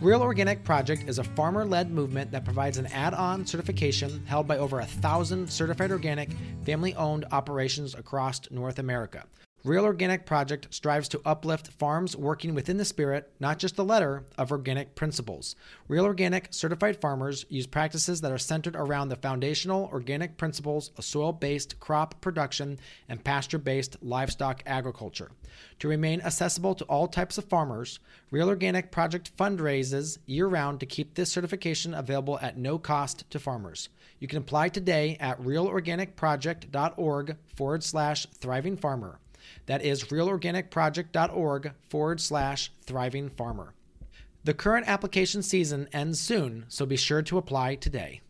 [0.00, 4.46] Real Organic Project is a farmer led movement that provides an add on certification held
[4.46, 6.30] by over a thousand certified organic,
[6.64, 9.24] family owned operations across North America.
[9.64, 14.24] Real Organic Project strives to uplift farms working within the spirit, not just the letter,
[14.38, 15.56] of organic principles.
[15.88, 21.04] Real Organic certified farmers use practices that are centered around the foundational organic principles of
[21.04, 25.32] soil based crop production and pasture based livestock agriculture.
[25.80, 27.98] To remain accessible to all types of farmers,
[28.30, 33.40] Real Organic Project fundraises year round to keep this certification available at no cost to
[33.40, 33.88] farmers.
[34.20, 39.18] You can apply today at realorganicproject.org forward slash thriving farmer.
[39.66, 43.74] That is realorganicproject.org forward slash thriving farmer.
[44.44, 48.22] The current application season ends soon, so be sure to apply today.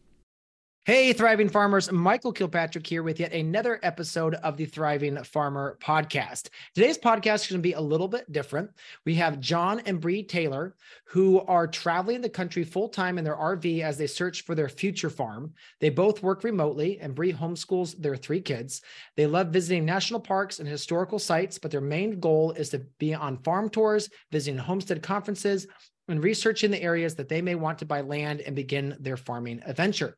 [0.88, 6.48] Hey, Thriving Farmers, Michael Kilpatrick here with yet another episode of the Thriving Farmer podcast.
[6.74, 8.70] Today's podcast is going to be a little bit different.
[9.04, 13.36] We have Jon and Bre Taylor, who are traveling the country full time in their
[13.36, 15.52] RV as they search for their future farm.
[15.78, 18.80] They both work remotely, and Bre homeschools their three kids.
[19.14, 23.12] They love visiting national parks and historical sites, but their main goal is to be
[23.12, 25.66] on farm tours, visiting homestead conferences,
[26.08, 29.60] and researching the areas that they may want to buy land and begin their farming
[29.66, 30.16] adventure.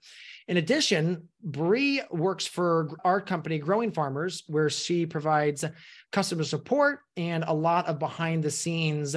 [0.51, 5.65] In addition, Bre works for our company, Growing Farmers, where she provides
[6.11, 9.15] customer support and a lot of behind the scenes,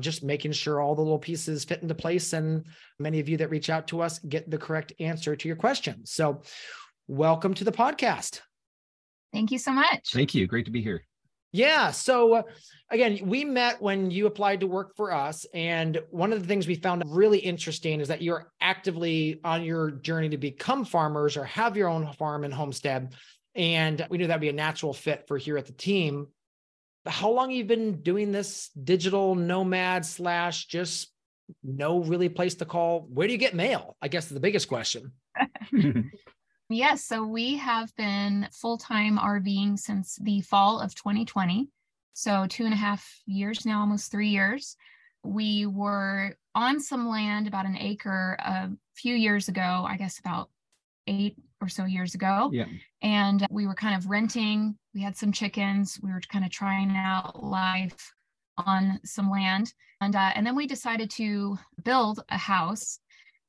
[0.00, 2.34] just making sure all the little pieces fit into place.
[2.34, 2.66] And
[3.00, 6.06] many of you that reach out to us get the correct answer to your question.
[6.06, 6.42] So,
[7.08, 8.38] welcome to the podcast.
[9.32, 10.12] Thank you so much.
[10.12, 10.46] Thank you.
[10.46, 11.04] Great to be here.
[11.52, 11.90] Yeah.
[11.90, 12.44] So
[12.90, 15.46] again, we met when you applied to work for us.
[15.54, 19.90] And one of the things we found really interesting is that you're actively on your
[19.90, 23.14] journey to become farmers or have your own farm and homestead.
[23.54, 26.28] And we knew that'd be a natural fit for here at the team.
[27.06, 31.12] How long have you been doing this digital nomad slash just
[31.62, 33.06] no really place to call?
[33.08, 33.96] Where do you get mail?
[34.02, 35.12] I guess is the biggest question.
[36.68, 41.68] Yes, so we have been full time RVing since the fall of 2020.
[42.12, 44.76] So, two and a half years now, almost three years.
[45.22, 50.50] We were on some land, about an acre, a few years ago, I guess about
[51.06, 52.50] eight or so years ago.
[52.52, 52.66] Yeah.
[53.02, 54.76] And we were kind of renting.
[54.94, 56.00] We had some chickens.
[56.02, 58.12] We were kind of trying out life
[58.56, 59.72] on some land.
[60.00, 62.98] And, uh, and then we decided to build a house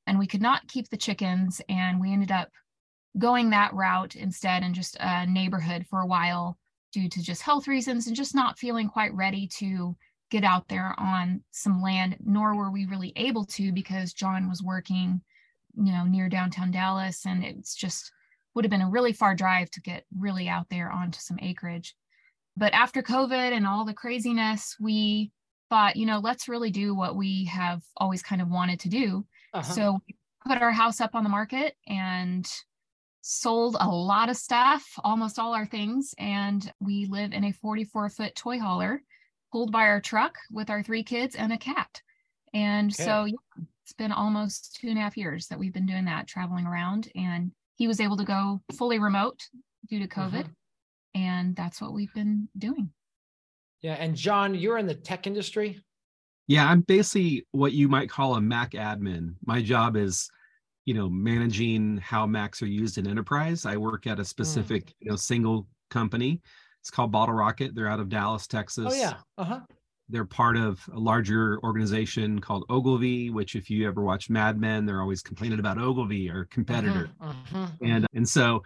[0.05, 1.61] and we could not keep the chickens.
[1.67, 2.49] And we ended up
[3.17, 6.57] going that route instead and just a neighborhood for a while
[6.91, 9.95] due to just health reasons and just not feeling quite ready to
[10.29, 14.61] get out there on some land nor were we really able to because jon was
[14.61, 15.21] working
[15.75, 18.11] you know near downtown dallas and it's just
[18.53, 21.95] would have been a really far drive to get really out there onto some acreage
[22.55, 25.31] but after covid and all the craziness we
[25.69, 29.25] thought you know let's really do what we have always kind of wanted to do
[29.53, 29.73] uh-huh.
[29.73, 32.47] so we put our house up on the market and
[33.29, 38.09] sold a lot of stuff, almost all our things, and we live in a 44
[38.09, 39.01] foot toy hauler
[39.51, 42.01] pulled by our truck with our three kids and a cat.
[42.53, 43.03] And okay.
[43.03, 46.27] so yeah, it's been almost two and a half years that we've been doing that,
[46.27, 47.09] traveling around.
[47.15, 49.43] And he was able to go fully remote
[49.89, 50.45] due to COVID.
[50.45, 51.21] Mm-hmm.
[51.21, 52.91] And that's what we've been doing.
[53.81, 53.95] Yeah.
[53.95, 55.83] And Jon, you're in the tech industry.
[56.47, 59.35] Yeah, I'm basically what you might call a Mac admin.
[59.45, 60.29] My job is
[60.87, 63.65] you know managing how macs are used in enterprise.
[63.65, 64.25] I work at a hmm.
[64.25, 64.93] specific mm.
[65.01, 66.41] you know single company.
[66.81, 67.75] It's called bottle rocket.
[67.75, 68.87] They're out of dallas texas.
[68.89, 69.15] oh yeah.
[69.37, 69.59] Uh-huh.
[70.09, 74.85] They're part of a larger organization called ogilvy which if you ever watch mad men
[74.85, 77.09] they're always complaining about ogilvy or competitor.
[77.19, 77.67] Uh-huh, uh-huh.
[77.81, 78.63] and and so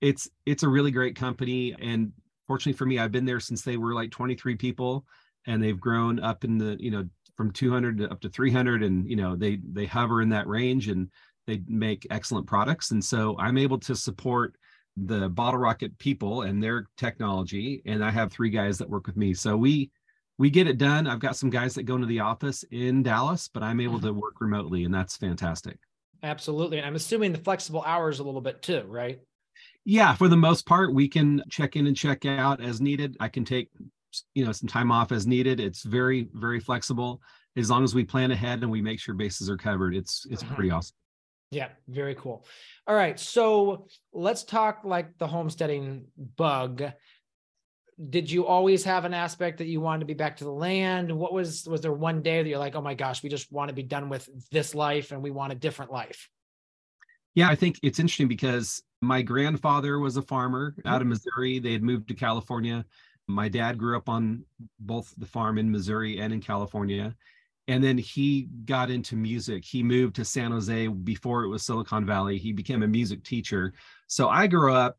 [0.00, 1.74] it's it's a really great company.
[1.80, 2.12] And
[2.46, 5.04] fortunately for me i've been there since they were like 23 people
[5.48, 7.04] and they've grown up in the you know
[7.36, 10.88] from 200 to up to 300 and you know they they hover in that range.
[10.88, 11.10] And
[11.46, 12.90] they make excellent products.
[12.90, 14.56] And so I'm able to support
[14.96, 17.82] the Bottle Rocket people and their technology.
[17.86, 19.34] And I have three guys that work with me.
[19.34, 19.90] So we
[20.38, 21.06] we get it done.
[21.06, 24.08] I've got some guys that go into the office in Dallas, but I'm able to
[24.08, 24.20] mm-hmm.
[24.20, 25.78] work remotely, and that's fantastic.
[26.22, 26.76] Absolutely.
[26.76, 29.18] And I'm assuming the flexible hours a little bit too, right?
[29.84, 33.16] Yeah, for the most part, we can check in and check out as needed.
[33.20, 33.70] I can take
[34.34, 35.60] you know some time off as needed.
[35.60, 37.20] It's very very flexible
[37.56, 39.94] as long as we plan ahead and we make sure bases are covered.
[39.94, 40.78] It's it's pretty mm-hmm.
[40.78, 40.96] awesome.
[41.50, 42.44] Yeah, very cool.
[42.86, 46.06] All right, so let's talk like the homesteading
[46.36, 46.82] bug.
[48.10, 51.10] did you always have an aspect that you wanted to be back to the land?
[51.10, 53.68] What was was there one day that you're like, oh my gosh, we just want
[53.68, 56.28] to be done with this life and we want a different life?
[57.34, 61.10] Yeah, I think it's interesting because my grandfather was a farmer out of mm-hmm.
[61.10, 61.58] Missouri.
[61.58, 62.84] They had moved to California.
[63.28, 64.44] My dad grew up on
[64.80, 67.14] both the farm in Missouri and in California.
[67.68, 69.64] And then he got into music.
[69.64, 72.38] He moved to San Jose before it was Silicon Valley.
[72.38, 73.72] He became a music teacher.
[74.06, 74.98] So I grew up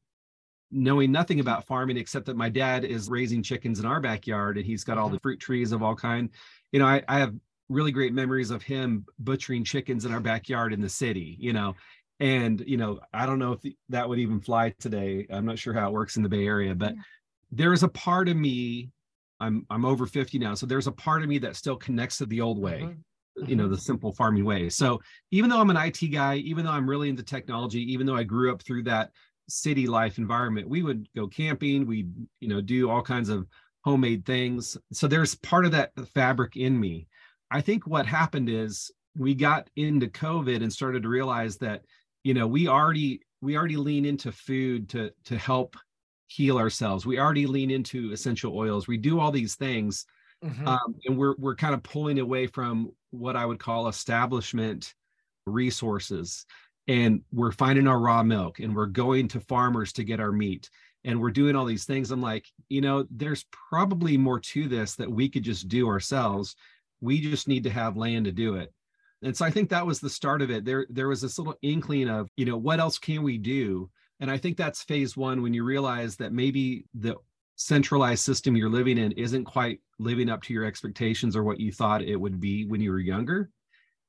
[0.69, 4.66] knowing nothing about farming except that my dad is raising chickens in our backyard and
[4.66, 5.22] he's got all the mm-hmm.
[5.22, 6.30] fruit trees of all kind.
[6.72, 7.34] You know, I, I have
[7.69, 11.75] really great memories of him butchering chickens in our backyard in the city, you know.
[12.19, 15.28] And, you know, I don't know if that would even fly today.
[15.30, 17.02] I'm not sure how it works in the Bay Area, but yeah.
[17.52, 18.90] there is a part of me,
[19.39, 20.54] I'm I'm over 50 now.
[20.54, 22.81] So there's a part of me that still connects to the old way.
[22.81, 23.00] Mm-hmm
[23.45, 23.74] you know mm-hmm.
[23.74, 25.00] the simple farming way so
[25.31, 28.24] even though i'm an it guy even though i'm really into technology even though i
[28.24, 29.12] grew up through that
[29.50, 32.07] city life environment we would go camping we
[32.39, 33.48] you know do all kinds of
[33.84, 37.07] homemade things so there's part of that fabric in me
[37.51, 41.83] i think what happened is we got into covid and started to realize that
[42.24, 45.75] you know we already we already lean into food to to help
[46.27, 47.06] heal ourselves.
[47.06, 48.88] We already lean into essential oils.
[48.88, 50.06] We do all these things
[50.44, 50.68] mm-hmm.
[50.68, 54.94] um, and we're we're kind of pulling away from what i would call establishment
[55.45, 56.45] resources.
[56.89, 60.69] And we're finding our raw milk and we're going to farmers to get our meat
[61.03, 62.12] and we're doing all these things.
[62.12, 66.56] I'm like you know there's probably more to this that we could just do ourselves.
[67.01, 68.73] We just need to have land to do it.
[69.23, 70.65] And so i think that was the start of it.
[70.65, 73.89] There there was this little inkling of you know what else can we do
[74.19, 77.16] and i think that's phase one when you realize that maybe the
[77.58, 81.72] centralized system you're living in isn't quite living up to your expectations or what you
[81.72, 83.50] thought it would be when you were younger.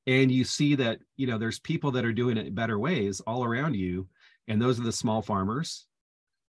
[0.07, 3.43] And you see that you know there's people that are doing it better ways all
[3.43, 4.07] around you.
[4.47, 5.85] And those are the small farmers.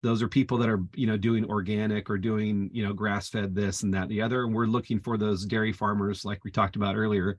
[0.04, 3.56] Those are people that are you know doing organic or doing you know grass fed
[3.56, 4.44] this and that and the other.
[4.44, 7.38] And we're looking for those dairy farmers like we talked about earlier.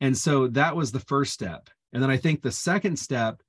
[0.00, 1.68] And so that was the first step.
[1.92, 3.42] And then i think the second step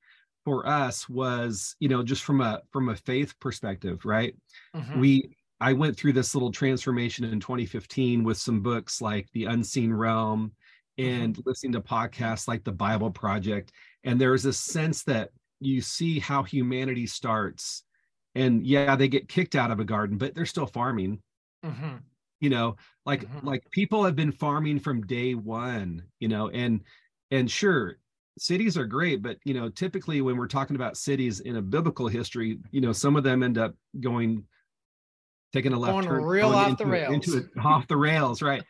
[0.49, 4.35] for us was you know just from a from a faith perspective right
[4.75, 4.99] mm-hmm.
[4.99, 5.29] we
[5.61, 10.51] i went through this little transformation in 2015 with some books like the unseen realm
[10.99, 11.23] Mm-hmm.
[11.23, 13.71] and listening to podcasts like the Bible Project.
[14.03, 15.29] And there's a sense that
[15.61, 17.83] you see how humanity starts.
[18.35, 21.21] And yeah, they get kicked out of a garden, but they're still farming.
[21.65, 21.97] Mm-hmm.
[22.41, 22.75] You know,
[23.05, 23.47] like mm-hmm.
[23.47, 26.81] like people have been farming from day one, you know, and
[27.31, 27.97] and sure,
[28.41, 32.07] cities are great, but you know, typically when we're talking about cities in a biblical
[32.07, 34.44] history, you know, some of them end up going
[35.53, 38.63] taking a left going turn real off the rails into it, off the rails, right?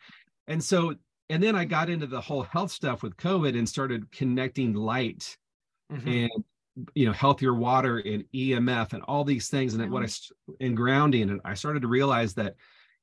[0.48, 0.94] And so
[1.28, 5.36] and then I got into the whole health stuff with COVID and started connecting light
[5.90, 6.08] mm-hmm.
[6.08, 6.44] and
[6.94, 10.08] you know healthier water and EMF and all these things and what I
[10.64, 12.56] and grounding and I started to realize that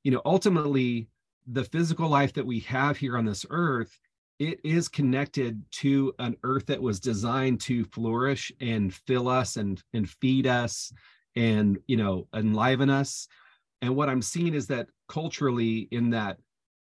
[0.04, 1.08] you know ultimately
[1.46, 3.98] the physical life that we have here on this earth
[4.38, 9.82] it is connected to an earth that was designed to flourish and fill us and
[9.92, 10.92] and feed us
[11.36, 13.28] and you know enliven us
[13.82, 16.38] and what i'm seeing is that culturally in that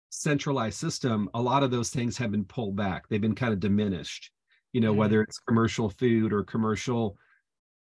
[0.10, 3.07] centralized system, a lot of those things have been pulled back.
[3.07, 4.31] They've been kind of diminished,
[4.74, 5.00] you know, mm-hmm.
[5.00, 7.18] whether it's commercial food or commercial,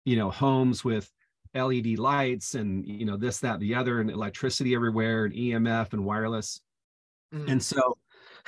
[0.05, 1.11] you know, homes with
[1.55, 6.05] LED lights and, you know, this, that, the other, and electricity everywhere and EMF and
[6.05, 6.61] wireless.
[7.35, 7.51] Mm-hmm.
[7.51, 7.97] And so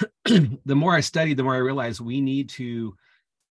[0.24, 2.94] the more I studied, the more I realized we need to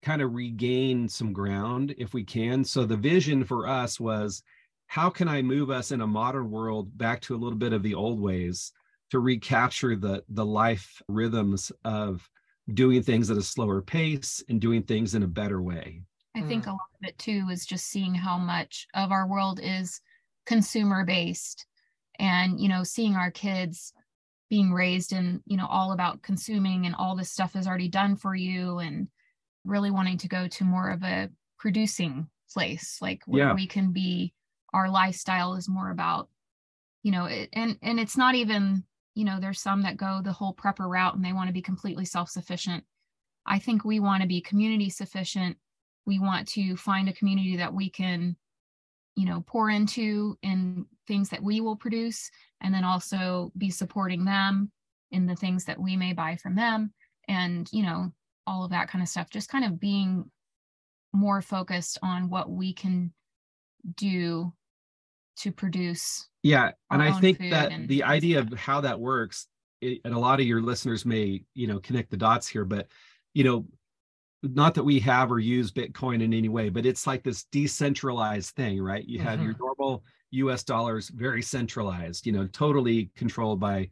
[0.03, 2.65] kind of regain some ground if we can.
[2.65, 4.43] So the vision for us was
[4.87, 7.83] how can I move us in a modern world back to a little bit of
[7.83, 8.73] the old ways?
[9.11, 12.29] to recapture the the life rhythms of
[12.75, 16.03] doing things at a slower pace and doing things in a better way.
[16.37, 16.69] I think mm.
[16.69, 20.01] a lot of it too is just seeing how much of our world is
[20.45, 21.67] consumer based
[22.19, 23.93] and you know seeing our kids
[24.49, 28.17] being raised and you know all about consuming and all this stuff is already done
[28.17, 29.09] for you and
[29.65, 33.55] really wanting to go to more of a producing place like where yeah.
[33.55, 34.33] we can be
[34.73, 36.29] our lifestyle is more about
[37.03, 38.85] you know it, and and it's not even
[39.15, 41.63] you know there's some that go the whole prepper route and they want to be
[41.63, 42.85] completely self-sufficient
[43.47, 45.57] i think we want to be community sufficient
[46.07, 48.37] we want to find a community that we can
[49.17, 52.31] you know pour into in things that we will produce
[52.61, 54.71] and then also be supporting them
[55.11, 56.93] in the things that we may buy from them
[57.27, 58.13] and you know
[58.47, 60.31] all of that kind of stuff just kind of being
[61.13, 63.13] more focused on what we can
[63.97, 64.53] do
[65.37, 69.47] to produce yeah and i think that the idea of how that works
[69.81, 72.89] it, and a lot of your listeners may you know connect the dots here but
[73.35, 73.67] you know
[74.43, 78.55] not that we have or use bitcoin in any way but it's like this decentralized
[78.55, 79.47] thing right you have mm-hmm.
[79.47, 83.91] your normal US dollars very centralized, you know, totally controlled by,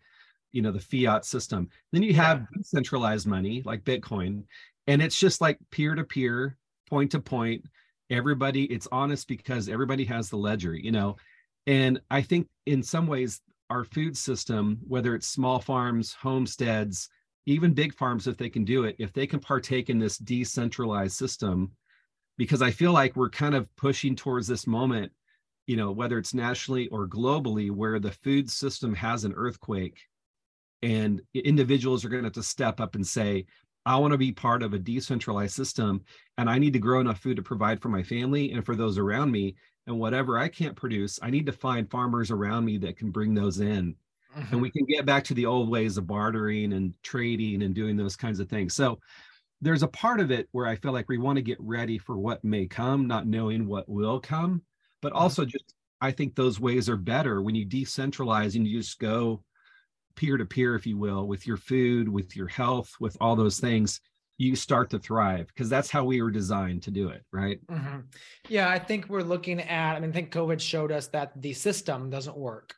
[0.53, 1.69] you know, the fiat system.
[1.93, 2.47] Then you have yeah.
[2.59, 4.45] decentralized money like Bitcoin,
[4.87, 6.57] and it's just like peer to peer,
[6.89, 7.65] point to point.
[8.11, 11.17] Everybody, it's honest because everybody has the ledger, you know.
[11.67, 17.09] And I think in some ways, our food system, whether it's small farms, homesteads,
[17.47, 21.17] even big farms, if they can do it, if they can partake in this decentralized
[21.17, 21.73] system,
[22.37, 25.13] because I feel like we're kind of pushing towards this moment
[25.67, 29.99] you know, whether it's nationally or globally, where the food system has an earthquake
[30.83, 33.47] and individuals are going to have to step up and say,
[33.87, 36.03] I want to be part of a decentralized system
[36.37, 38.99] and I need to grow enough food to provide for my family and for those
[38.99, 39.57] around me.
[39.87, 43.35] And whatever I can't produce, I need to find farmers around me that can bring
[43.35, 43.95] those in.
[44.37, 44.53] Mm-hmm.
[44.53, 47.97] And we can get back to the old ways of bartering and trading and doing
[47.97, 48.75] those kinds of things.
[48.75, 48.99] So
[49.61, 52.19] there's a part of it where I feel like we want to get ready for
[52.19, 54.63] what may come, not knowing what will come
[55.05, 55.23] but mm-hmm.
[55.23, 59.45] also just i think those ways are better when you decentralize and you just go
[60.17, 63.61] peer to peer if you will with your food with your health with all those
[63.61, 64.01] things
[64.37, 68.01] you start to thrive because that's how we were designed to do it right mm-hmm.
[68.49, 71.53] yeah i think we're looking at i mean i think covid showed us that the
[71.53, 72.75] system doesn't work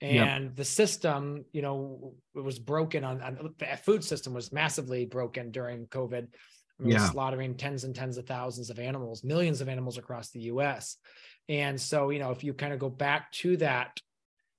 [0.00, 0.56] and yep.
[0.56, 5.50] the system you know it was broken on, on the food system was massively broken
[5.50, 6.28] during covid
[6.80, 7.10] I mean, yeah.
[7.10, 10.96] slaughtering tens and tens of thousands of animals millions of animals across the us
[11.48, 13.98] and so, you know, if you kind of go back to that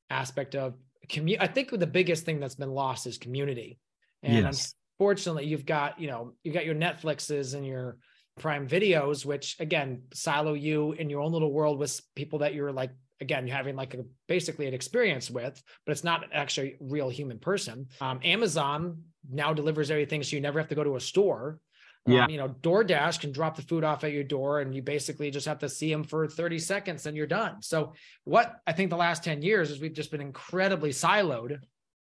[0.09, 0.75] aspect of
[1.07, 3.77] community, I think the biggest thing that's been lost is community.
[4.23, 4.73] And yes.
[4.99, 7.97] unfortunately, you've got, you know, you've got your Netflixes and your
[8.39, 12.71] prime videos, which again, silo you in your own little world with people that you're
[12.71, 16.77] like, again, you're having like a basically an experience with, but it's not actually a
[16.79, 17.87] real human person.
[18.01, 20.23] Um, Amazon now delivers everything.
[20.23, 21.59] So you never have to go to a store.
[22.05, 22.23] Yeah.
[22.23, 25.29] Um, you know, DoorDash can drop the food off at your door and you basically
[25.31, 27.61] just have to see them for 30 seconds and you're done.
[27.61, 31.59] So, what I think the last 10 years is we've just been incredibly siloed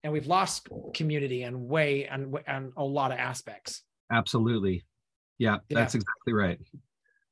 [0.05, 3.83] and we've lost community and way and, and a lot of aspects.
[4.11, 4.85] Absolutely.
[5.39, 6.59] Yeah, that's exactly right.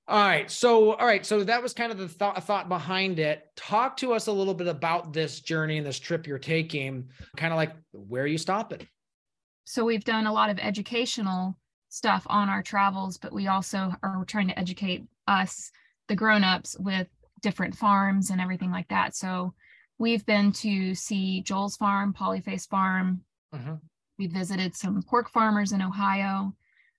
[0.08, 0.50] All right.
[0.50, 1.24] So, all right.
[1.26, 3.44] So that was kind of the thought, thought behind it.
[3.56, 7.52] Talk to us a little bit about this journey and this trip you're taking, kind
[7.52, 8.88] of like where are you stopping?
[9.64, 11.58] So we've done a lot of educational
[11.90, 15.70] stuff on our travels, but we also are trying to educate us,
[16.08, 17.06] the grown-ups, with
[17.42, 19.14] different farms and everything like that.
[19.14, 19.52] So
[19.98, 23.20] we've been to see Joel's farm, Polyface Farm.
[23.54, 23.74] Mm-hmm.
[24.18, 26.54] We visited some pork farmers in Ohio,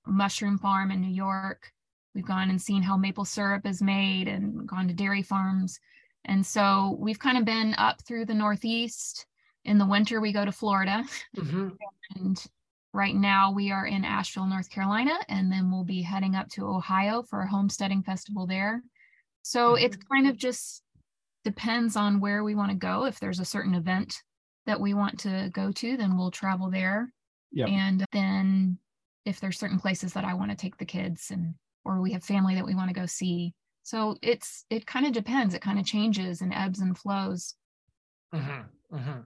[0.05, 1.71] mushroom farm in New York.
[2.15, 5.79] We've gone and seen how maple syrup is made and gone to dairy farms.
[6.25, 9.25] And so we've kind of been up through the Northeast.
[9.65, 11.03] In the winter, we go to Florida.
[11.37, 11.69] Mm-hmm.
[12.15, 12.47] and
[12.91, 16.65] Right now, we are in Asheville, North Carolina, and then we'll be heading up to
[16.65, 18.81] Ohio for a homesteading festival there.
[19.43, 19.85] So mm-hmm.
[19.85, 20.81] it kind of just
[21.43, 23.05] depends on where we want to go.
[23.05, 24.15] If there's a certain event
[24.65, 27.13] that we want to go to, then we'll travel there.
[27.51, 27.69] Yep.
[27.69, 28.79] And then
[29.23, 31.53] if there's certain places that I want to take the kids and
[31.89, 33.53] or we have family that we want to go see.
[33.83, 35.53] So it's it kind of depends.
[35.53, 37.55] It kind of changes and ebbs and flows.
[38.33, 38.95] Mm-hmm.
[38.95, 39.19] Mm-hmm.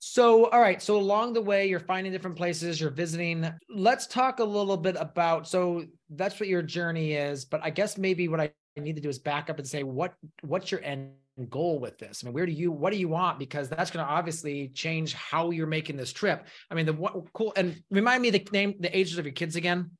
[0.00, 0.82] So, all right.
[0.82, 3.48] So, along the way, you're finding different places, you're visiting.
[3.68, 5.46] Let's talk a little bit about.
[5.46, 7.44] So, that's what your journey is.
[7.44, 10.14] But I guess maybe what I need to do is back up and say, what
[10.40, 11.12] what's your end
[11.48, 12.22] goal with this?
[12.22, 13.38] I mean, where do you what do you want?
[13.38, 16.48] Because that's going to obviously change how you're making this trip.
[16.68, 19.54] I mean, the what cool and remind me the name, the ages of your kids
[19.54, 19.92] again.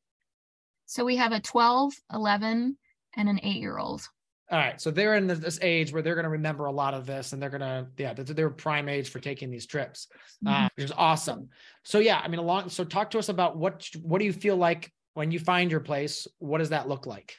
[0.92, 2.76] So we have a 12, 11,
[3.16, 4.02] and an eight year old.
[4.50, 7.06] All right, so they're in this age where they're going to remember a lot of
[7.06, 10.08] this, and they're going to, yeah, they're prime age for taking these trips,
[10.44, 10.64] mm-hmm.
[10.64, 11.48] uh, which is awesome.
[11.82, 12.68] So yeah, I mean, along.
[12.68, 15.80] So talk to us about what what do you feel like when you find your
[15.80, 16.26] place?
[16.40, 17.36] What does that look like?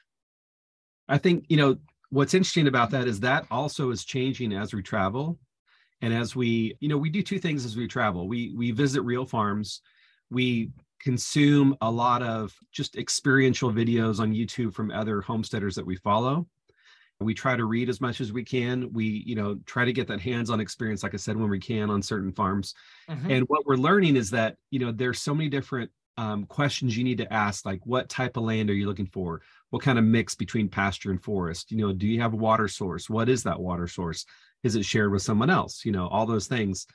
[1.08, 1.78] I think you know
[2.10, 5.38] what's interesting about that is that also is changing as we travel,
[6.02, 8.28] and as we, you know, we do two things as we travel.
[8.28, 9.82] We we visit real farms,
[10.32, 10.72] we
[11.04, 16.48] consume a lot of just experiential videos on YouTube from other homesteaders that we follow.
[17.20, 18.92] We try to read as much as we can.
[18.92, 21.90] We you know try to get that hands-on experience like i said when we can
[21.90, 22.74] on certain farms.
[23.10, 23.32] Mm-hmm.
[23.32, 27.04] and what we're learning is that you know there's so many different um, questions you
[27.04, 29.42] need to ask like what type of land are you looking for?
[29.72, 31.72] What kind of mix between pasture and forest?
[31.72, 33.10] You know do you have a water source?
[33.10, 34.26] What is that water source?
[34.64, 35.86] Is it shared with someone else?
[35.86, 36.88] You know all those things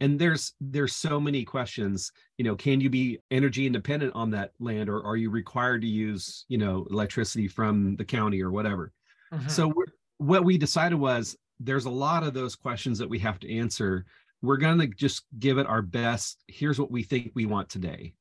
[0.00, 4.50] and there's there's so many questions you know can you be energy independent on that
[4.58, 8.92] land or are you required to use you know electricity from the county or whatever
[9.32, 9.48] Mm-hmm.
[9.48, 9.72] So
[10.18, 14.04] what we decided was there's a lot of those questions that we have to answer.
[14.42, 16.44] We're going to just give it our best.
[16.46, 18.14] Here's what we think we want today.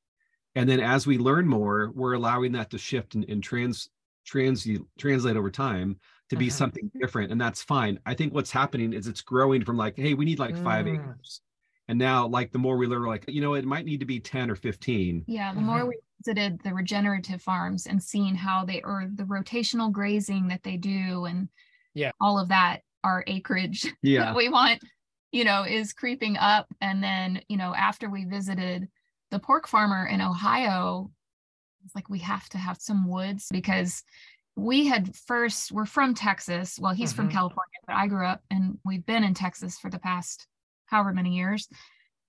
[0.56, 3.90] And then as we learn more, we're allowing that to shift and, and trans,
[4.26, 4.66] trans,
[4.98, 6.00] translate over time
[6.30, 6.52] to be Mhm.
[6.54, 10.16] something different and that's fine i think what's happening is it's growing from like hey
[10.16, 10.96] we need like five Mm.
[10.96, 11.42] acres
[11.88, 14.20] and now like the more we learn like you know it might need to be
[14.20, 15.90] 10 or 15 Yeah, the more Mhm.
[15.90, 20.78] we visited the regenerative farms and seeing how they or the rotational grazing that they
[20.78, 21.50] do and
[21.94, 22.12] Yeah.
[22.22, 24.82] all of that, our acreage yeah that we want,
[25.32, 26.68] you know, is creeping up.
[26.82, 28.88] And then, you know, after we visited
[29.32, 31.12] the pork farmer in Ohio,
[31.86, 34.04] it's like we have to have some woods because
[34.56, 36.80] we had first we're from Texas.
[36.80, 37.34] Well, he's from Mhm.
[37.34, 40.48] California, but I grew up and we've been in Texas for the past
[40.94, 41.68] however many years.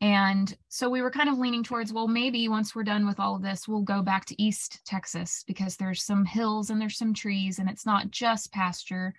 [0.00, 3.36] And so we were kind of leaning towards, well, maybe once we're done with all
[3.36, 7.14] of this, we'll go back to East Texas because there's some hills and there's some
[7.14, 9.14] trees and it's not just pasture.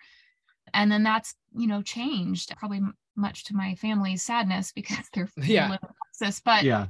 [0.73, 2.81] And then that's, you know, changed probably
[3.15, 5.77] much to my family's sadness because they're they Yeah.
[6.19, 6.87] Texas, but yeah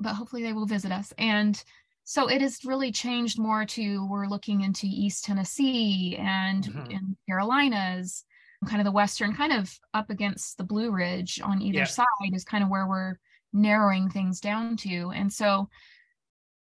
[0.00, 1.12] but hopefully they will visit us.
[1.18, 1.62] And
[2.04, 6.90] so it has really changed more to we're looking into East Tennessee and Mhm.
[6.90, 8.24] in Carolinas,
[8.66, 11.84] kind of the western, kind of up against the Blue Ridge on either Yeah.
[11.84, 13.18] side is kind of where we're
[13.52, 15.10] narrowing things down to.
[15.12, 15.68] And so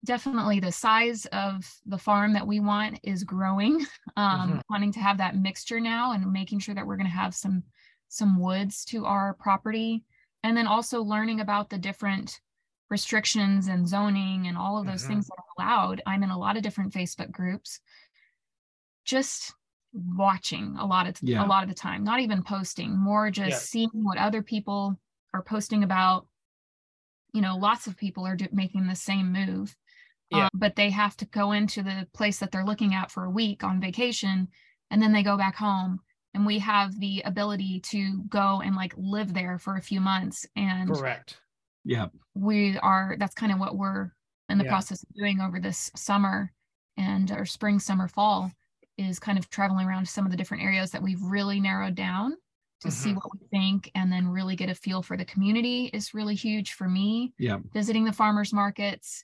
[0.05, 3.85] definitely the size of the farm that we want is growing.
[4.17, 4.61] Um, Mhm.
[4.69, 7.63] wanting to have that mixture now and making sure that we're going to have some
[8.11, 10.03] some woods to our property
[10.41, 12.41] and then also learning about the different
[12.89, 15.07] restrictions and zoning and all of those Mhm.
[15.07, 16.01] things that are allowed.
[16.07, 17.79] I'm in a lot of different Facebook groups.
[19.05, 19.53] Just
[19.93, 21.43] watching a lot of Yeah.
[21.43, 23.57] a lot of the time, not even posting, more just Yeah.
[23.57, 24.99] seeing what other people
[25.33, 26.27] are posting about.
[27.33, 29.75] You know, lots of people are do- making the same move.
[30.31, 30.43] Yeah.
[30.43, 33.31] um, but they have to go into the place that they're looking at for a
[33.31, 34.47] week on vacation
[34.91, 36.01] and then they go back home
[36.35, 40.45] and we have the ability to go and like live there for a few months
[40.55, 41.41] and Correct.
[41.83, 44.11] yeah we are that's kind of what we're
[44.49, 44.69] in the Yeah.
[44.69, 46.53] process of doing over this summer
[46.95, 48.51] and or spring summer fall
[48.99, 52.35] is kind of traveling around some of the different areas that we've really narrowed down
[52.81, 53.15] to see Mhm.
[53.15, 56.73] what we think and then really get a feel for the community is really huge
[56.73, 59.23] for me yeah visiting the farmers markets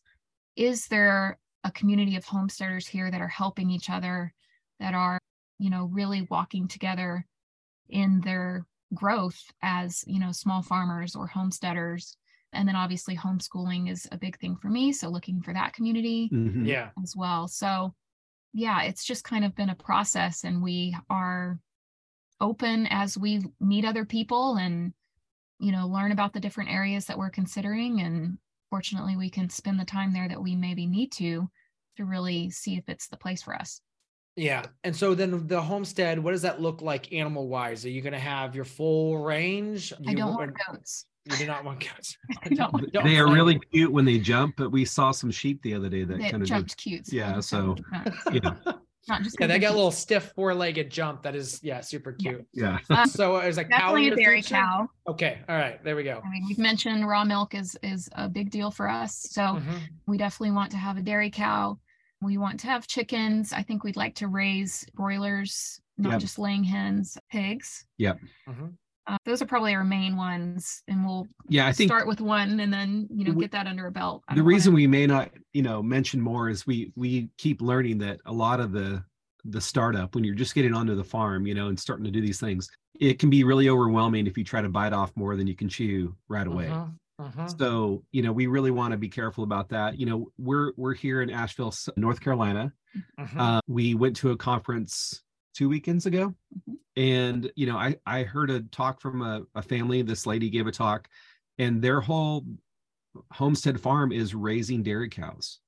[0.56, 4.34] is there a community of homesteaders here that are helping each other
[4.80, 5.20] that are
[5.60, 7.26] you know really walking together
[7.90, 12.18] in their growth as you know small farmers or homesteaders
[12.54, 16.30] and then obviously homeschooling is a big thing for me so looking for that community
[16.32, 16.66] Mhm.
[16.68, 16.92] Yeah.
[17.04, 17.94] as well so
[18.56, 21.60] yeah it's just kind of been a process and we are
[22.40, 24.94] open as we meet other people and
[25.60, 28.38] you know learn about the different areas that we're considering and
[28.70, 31.50] fortunately we can spend the time there that we maybe need to
[31.98, 33.82] to really see if it's the place for us
[34.38, 34.66] Yeah.
[34.84, 37.86] And so then the homestead, what does that look like animal wise?
[37.86, 39.94] Are you going to have your full range?
[40.06, 42.18] i don't want goats You do not want goats.
[42.44, 43.62] I don't want- Don't they are really me.
[43.72, 46.44] cute when they jump but we saw some sheep the other day that that kind
[46.44, 48.56] of jumped cute yeah, so, not, you know
[49.08, 51.22] not just Yeah, 'cause they they're got a little stiff four-legged jump.
[51.24, 52.46] That is, yeah, super cute.
[52.54, 56.04] yeah Um, So is a cow definitely a dairy cow Okay, all right, there we
[56.04, 56.22] go.
[56.26, 59.80] i mean we've mentioned raw milk is is a big deal for us so Mhm.
[60.08, 61.80] we definitely want to have a dairy cow.
[62.22, 63.52] We want to have chickens.
[63.54, 66.22] I think we'd like to raise broilers, not Yep.
[66.22, 67.86] just laying hens, pigs.
[68.02, 68.74] Mhm.
[69.08, 72.60] Uh, those are probably our main ones, and we'll yeah i think start with one
[72.60, 74.24] and then you know we- get that under a belt.
[74.28, 77.30] I the don't wanna- reason we may not you know mention more is we we
[77.38, 79.04] keep learning that a lot of the
[79.44, 82.20] the startup when you're just getting onto the farm you know and starting to do
[82.20, 82.68] these things
[83.00, 85.70] it can be really overwhelming if you try to bite off more than you can
[85.70, 86.94] chew right away Mhm.
[87.22, 87.60] Mhm.
[87.60, 90.96] so you know we really want to be careful about that you know we're we're
[90.96, 92.74] here in asheville north carolina
[93.20, 93.38] Mhm.
[93.40, 95.22] uh, we went to a conference
[95.54, 96.34] two weekends ago.
[96.98, 100.68] And you know i i heard a talk from a, a family this lady gave
[100.68, 101.08] a talk
[101.58, 102.46] and their whole
[103.32, 105.60] homestead farm is raising dairy cows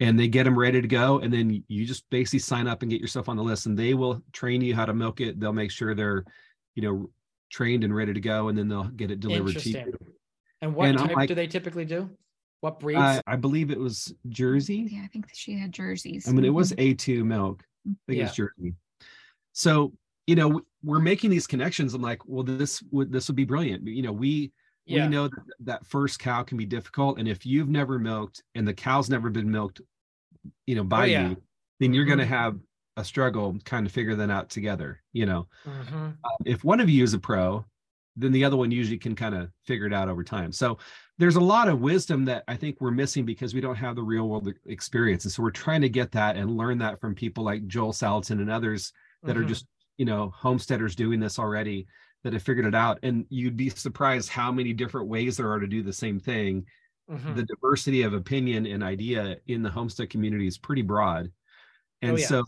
[0.00, 2.90] and they get them ready to go and then you just basically sign up and
[2.90, 5.52] get yourself on the list and they will train you how to milk it they'll
[5.52, 6.24] make sure they're
[6.74, 7.10] you know
[7.50, 10.14] trained and ready to go and then they'll get it delivered to you Interesting.
[10.62, 12.10] And what and type like- do they typically do?
[12.60, 13.00] What breeds?
[13.00, 16.28] uh, i believe it was jersey Yeah, I think that she had jerseys.
[16.28, 16.94] I mean, it was Mhm.
[16.96, 17.64] A2 milk.
[17.86, 18.26] I think Yeah.
[18.26, 18.74] it's Jersey.
[19.52, 19.94] So,
[20.30, 21.92] you know, we're making these connections.
[21.92, 23.84] I'm like, well, this would this would be brilliant.
[23.84, 24.52] You know, we
[24.86, 25.04] yeah.
[25.06, 28.66] we know that that first cow can be difficult, and if you've never milked and
[28.66, 29.80] the cow's never been milked,
[30.66, 31.28] you know, by Oh, yeah.
[31.30, 31.42] you,
[31.80, 32.28] then you're going to Mhm.
[32.28, 32.58] have
[32.96, 35.02] a struggle kind of figure that out together.
[35.12, 36.14] You know, Mhm.
[36.22, 37.64] uh, if one of you is a pro,
[38.14, 40.52] then the other one usually can kind of figure it out over time.
[40.52, 40.78] So
[41.18, 44.02] there's a lot of wisdom that I think we're missing because we don't have the
[44.04, 45.24] real world experience.
[45.24, 48.40] And so we're trying to get that and learn that from people like Joel Salatin
[48.40, 48.92] and others
[49.24, 49.48] that are Mhm.
[49.48, 49.66] just,
[50.00, 51.86] you know, homesteaders doing this already
[52.24, 52.98] that have figured it out.
[53.02, 56.64] And you'd be surprised how many different ways there are to do the same thing.
[57.10, 57.36] Mhm.
[57.36, 61.30] The diversity of opinion and idea in the homestead community is pretty broad.
[62.00, 62.26] And Oh, yeah.
[62.26, 62.44] so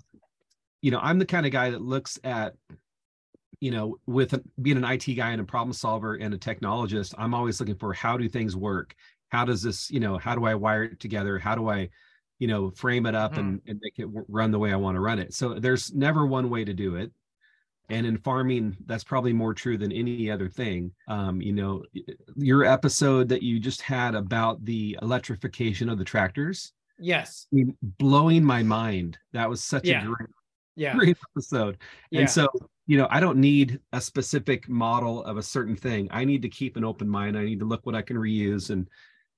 [0.82, 2.54] you know i'm the kind of guy that looks at
[3.60, 7.34] you know with being an it guy and a problem solver and a technologist i'm
[7.34, 8.94] always looking for how do things work
[9.28, 11.88] how does this you know how do i wire it together how do i
[12.38, 13.38] you know frame it up mm.
[13.38, 16.26] and, and make it run the way i want to run it so there's never
[16.26, 17.12] one way to do it
[17.92, 20.92] and in farming that's probably more true than any other thing.
[21.08, 21.84] Um, you know
[22.36, 26.72] your episode that you just had about the electrification of the tractors.
[26.98, 27.46] Yes.
[27.52, 29.18] I mean, blowing my mind.
[29.32, 30.02] That was such yeah.
[30.02, 30.28] a great,
[30.76, 30.94] yeah.
[30.94, 31.78] great episode.
[32.10, 32.20] Yeah.
[32.20, 32.48] and so
[32.88, 36.08] you know i don't need a specific model of a certain thing.
[36.10, 37.36] I need to keep an open mind.
[37.36, 38.88] I need to look what i can reuse and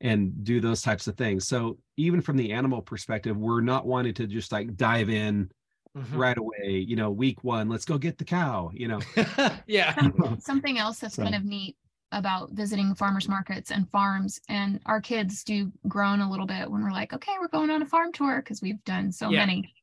[0.00, 1.48] and do those types of things.
[1.48, 5.50] So even from the animal perspective we're not wanting to just like dive in
[5.96, 6.16] mm-hmm.
[6.16, 9.00] right away you know week one let's go get the cow you know
[9.66, 9.94] yeah
[10.38, 11.22] something else that's so.
[11.22, 11.76] kind of neat
[12.12, 16.82] about visiting farmers markets and farms and our kids do groan a little bit when
[16.82, 19.44] we're like okay we're going on a farm tour because we've done so yeah.
[19.44, 19.74] many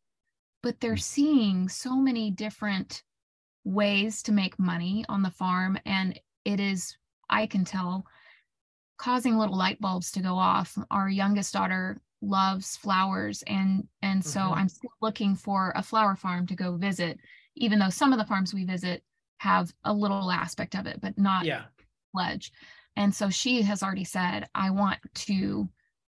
[0.63, 1.01] but they're mm.
[1.01, 3.03] seeing so many different
[3.63, 6.95] ways to make money on the farm and it is
[7.29, 8.05] i can tell
[8.97, 14.39] causing little light bulbs to go off our youngest daughter loves flowers and and so
[14.39, 14.53] mm-hmm.
[14.53, 17.17] i'm still looking for a flower farm to go visit
[17.55, 19.03] even though some of the farms we visit
[19.37, 21.63] have a little aspect of it but not yeah
[22.13, 22.51] pledge
[22.95, 25.67] and so she has already said i want to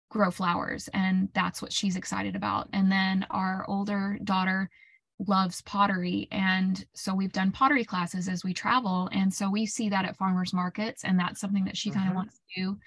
[0.08, 4.70] grow flowers and that's what she's excited about and then our older daughter
[5.26, 9.88] loves pottery and so we've done pottery classes as we travel and so we see
[9.88, 11.98] that at farmers markets and that's something that she mm-hmm.
[11.98, 12.78] kind of wants to do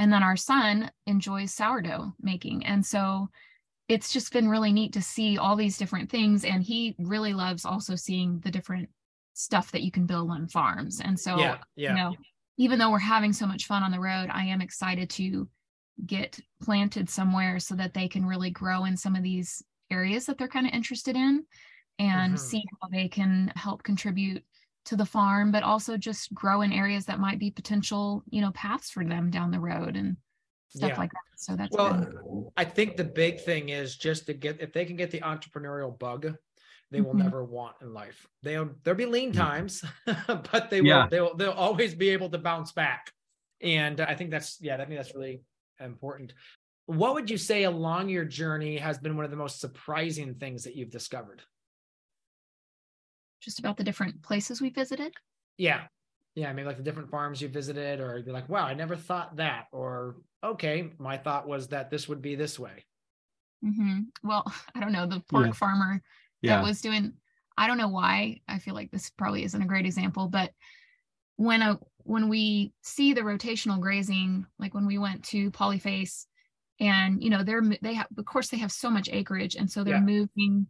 [0.00, 3.28] and then our son enjoys sourdough making and so
[3.88, 7.64] it's just been really neat to see all these different things and he really loves
[7.64, 8.88] also seeing the different
[9.34, 11.90] stuff that you can build on farms and so yeah, yeah.
[11.90, 12.16] you know
[12.56, 15.46] even though we're having so much fun on the road i am excited to
[16.06, 20.38] get planted somewhere so that they can really grow in some of these areas that
[20.38, 21.44] they're kind of interested in
[21.98, 22.36] and mm-hmm.
[22.36, 24.42] see how they can help contribute
[24.84, 28.50] to the farm but also just grow in areas that might be potential you know
[28.52, 30.16] paths for them down the road and
[30.68, 30.98] stuff yeah.
[30.98, 31.18] like that.
[31.36, 32.46] So that's well been...
[32.56, 35.98] i think the big thing is just to get if they can get the entrepreneurial
[35.98, 36.34] bug
[36.90, 37.22] they will mm-hmm.
[37.22, 38.26] never want in life.
[38.42, 39.40] They'll there'll be lean mm-hmm.
[39.40, 39.84] times
[40.26, 43.12] but they will they'll they'll always be able to bounce back.
[43.62, 45.42] And i think that's yeah i think that's really
[45.78, 46.34] important.
[46.86, 50.64] What would you say along your journey has been one of the most surprising things
[50.64, 51.42] that you've discovered
[53.40, 55.12] just about the different places we visited?
[55.56, 55.82] Yeah.
[56.34, 56.50] Yeah.
[56.50, 59.36] I mean, like the different farms you visited, or you're like, wow, I never thought
[59.36, 59.66] that.
[59.72, 62.84] Or, okay, my thought was that this would be this way.
[63.64, 64.00] Mm-hmm.
[64.22, 65.06] Well, I don't know.
[65.06, 65.52] The pork yeah.
[65.52, 66.02] farmer
[66.42, 66.56] yeah.
[66.56, 67.14] that was doing,
[67.56, 68.40] I don't know why.
[68.48, 70.52] I feel like this probably isn't a great example, but
[71.36, 76.26] when a when we see the rotational grazing, like when we went to Polyface,
[76.80, 79.84] and you know they're they have of course they have so much acreage, and so
[79.84, 80.00] they're yeah.
[80.00, 80.66] moving,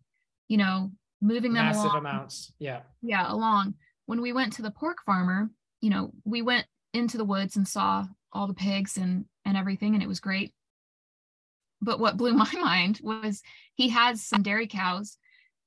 [0.48, 1.98] you know, moving them massive along.
[1.98, 2.52] amounts.
[2.58, 2.80] Yeah.
[3.02, 3.74] Yeah, along.
[4.06, 7.66] When we went to the pork farmer, you know, we went into the woods and
[7.66, 10.52] saw all the pigs and and everything and it was great.
[11.80, 13.42] But what blew my mind was
[13.74, 15.16] he has some dairy cows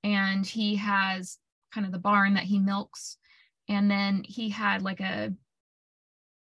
[0.04, 1.38] and he has
[1.74, 3.18] kind of the barn that he milks
[3.68, 5.34] and then he had like a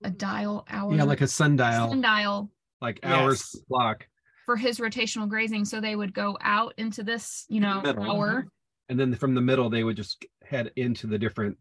[0.04, 2.50] a dial hour yeah like a sundial sundial
[2.82, 3.64] like hours yes.
[3.68, 4.06] clock
[4.44, 8.46] for his rotational grazing so they would go out into this you know hour
[8.88, 11.56] and then from the middle they would just head into the different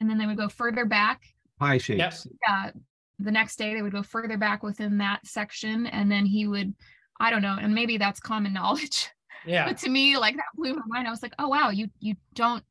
[0.00, 1.22] and then they would go further back.
[1.58, 1.98] pie shapes.
[1.98, 2.34] Yep.
[2.46, 2.70] yeah.
[3.18, 6.74] The next day they would go further back within that section and then he would
[7.20, 9.08] i don't know and maybe that's common knowledge.
[9.46, 9.66] Yeah.
[9.66, 11.08] But to me like that blew my mind.
[11.08, 12.64] I was like oh wow you you don't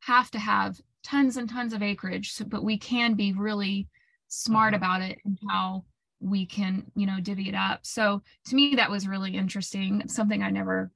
[0.00, 3.88] have to have tons and tons of acreage so, but we can be really
[4.28, 4.82] smart mm-hmm.
[4.82, 5.84] about it and how
[6.20, 7.80] we can you know divvy it up.
[7.82, 10.90] So to me that was really interesting something i never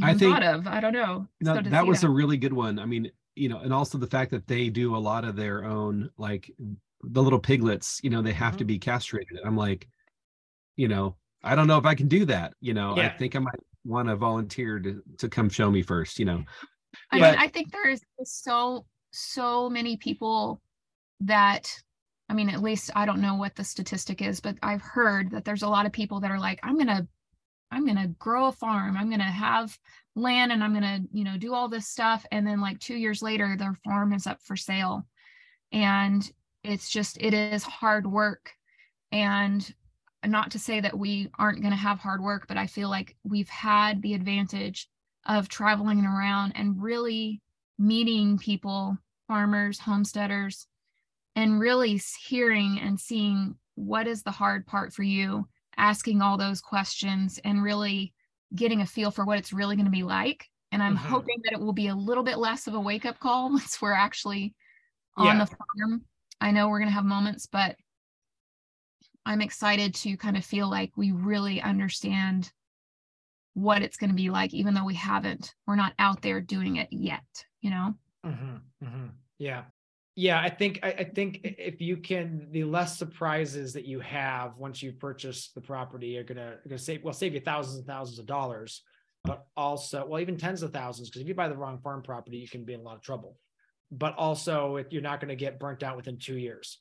[0.00, 0.66] I think, thought of.
[0.66, 1.26] I don't know.
[1.40, 2.06] No, that was that.
[2.06, 2.78] a really good one.
[2.78, 5.64] I mean, you know, and also the fact that they do a lot of their
[5.64, 6.50] own, like
[7.02, 8.58] the little piglets, you know, they have mm-hmm.
[8.58, 9.38] to be castrated.
[9.44, 9.88] I'm like,
[10.76, 12.54] you know, I don't know if I can do that.
[12.60, 13.06] You know, yeah.
[13.06, 16.18] I think I might want to volunteer to to come show me first.
[16.18, 16.44] You know,
[17.10, 20.60] I but, mean, I think there is so so many people
[21.20, 21.70] that
[22.28, 25.44] I mean, at least I don't know what the statistic is, but I've heard that
[25.44, 27.06] there's a lot of people that are like, I'm gonna
[27.72, 28.96] I'm going to grow a farm.
[28.96, 29.76] I'm going to have
[30.14, 32.24] land and I'm going to, you know, do all this stuff.
[32.30, 35.06] And then like two years later, their farm is up for sale.
[35.72, 36.30] And
[36.62, 38.52] it's just, it is hard work.
[39.10, 39.74] And
[40.24, 43.16] not to say that we aren't going to have hard work, but I feel like
[43.24, 44.88] we've had the advantage
[45.26, 47.40] of traveling around and really
[47.78, 50.66] meeting people, farmers, homesteaders,
[51.34, 56.60] and really hearing and seeing what is the hard part for you asking all those
[56.60, 58.12] questions and really
[58.54, 61.08] getting a feel for what it's really going to be like And I'm mm-hmm.
[61.08, 63.80] hoping that it will be a little bit less of a wake up call once
[63.80, 64.54] we're actually
[65.16, 65.44] on yeah.
[65.44, 66.02] the farm.
[66.40, 67.76] I know we're going to have moments, but
[69.24, 72.50] I'm excited to kind of feel like we really understand
[73.54, 76.76] what it's going to be like, even though we haven't, we're not out there doing
[76.76, 77.22] it yet,
[77.60, 77.94] you know?
[78.26, 79.06] Mm-hmm, mm-hmm.
[79.38, 79.64] Yeah.
[80.14, 80.40] Yeah.
[80.40, 84.82] I think, I, I, think if you can, the less surprises that you have once
[84.82, 87.86] you purchase the property are going to, going to save, well, save you thousands and
[87.86, 88.82] thousands of dollars,
[89.24, 92.38] but also, well, even tens of thousands, because if you buy the wrong farm property,
[92.38, 93.36] you can be in a lot of trouble.
[93.90, 96.78] But also, if you're not going to get burnt out within two years.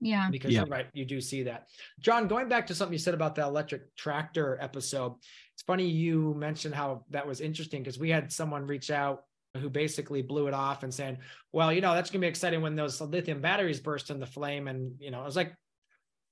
[0.00, 0.28] Yeah.
[0.30, 0.60] Because yeah.
[0.60, 1.68] you're right, you do see that.
[2.00, 5.14] Jon, going back to something you said about the electric tractor episode,
[5.54, 9.22] it's funny you mentioned how that was interesting because we had someone reach out
[9.54, 11.18] who basically blew it off and saying,
[11.52, 14.66] well, you know, that's going to be exciting when those lithium batteries burst into flame.
[14.68, 15.54] And, you know, I was like,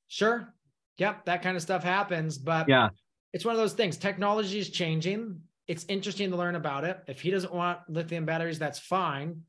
[0.08, 0.52] sure.
[0.98, 1.26] Yep.
[1.26, 2.38] That kind of stuff happens.
[2.38, 2.90] But yeah,
[3.32, 3.96] it's one of those things.
[3.96, 5.40] Technology is changing.
[5.66, 6.98] It's interesting to learn about it.
[7.06, 9.42] If he doesn't want lithium batteries, that's fine.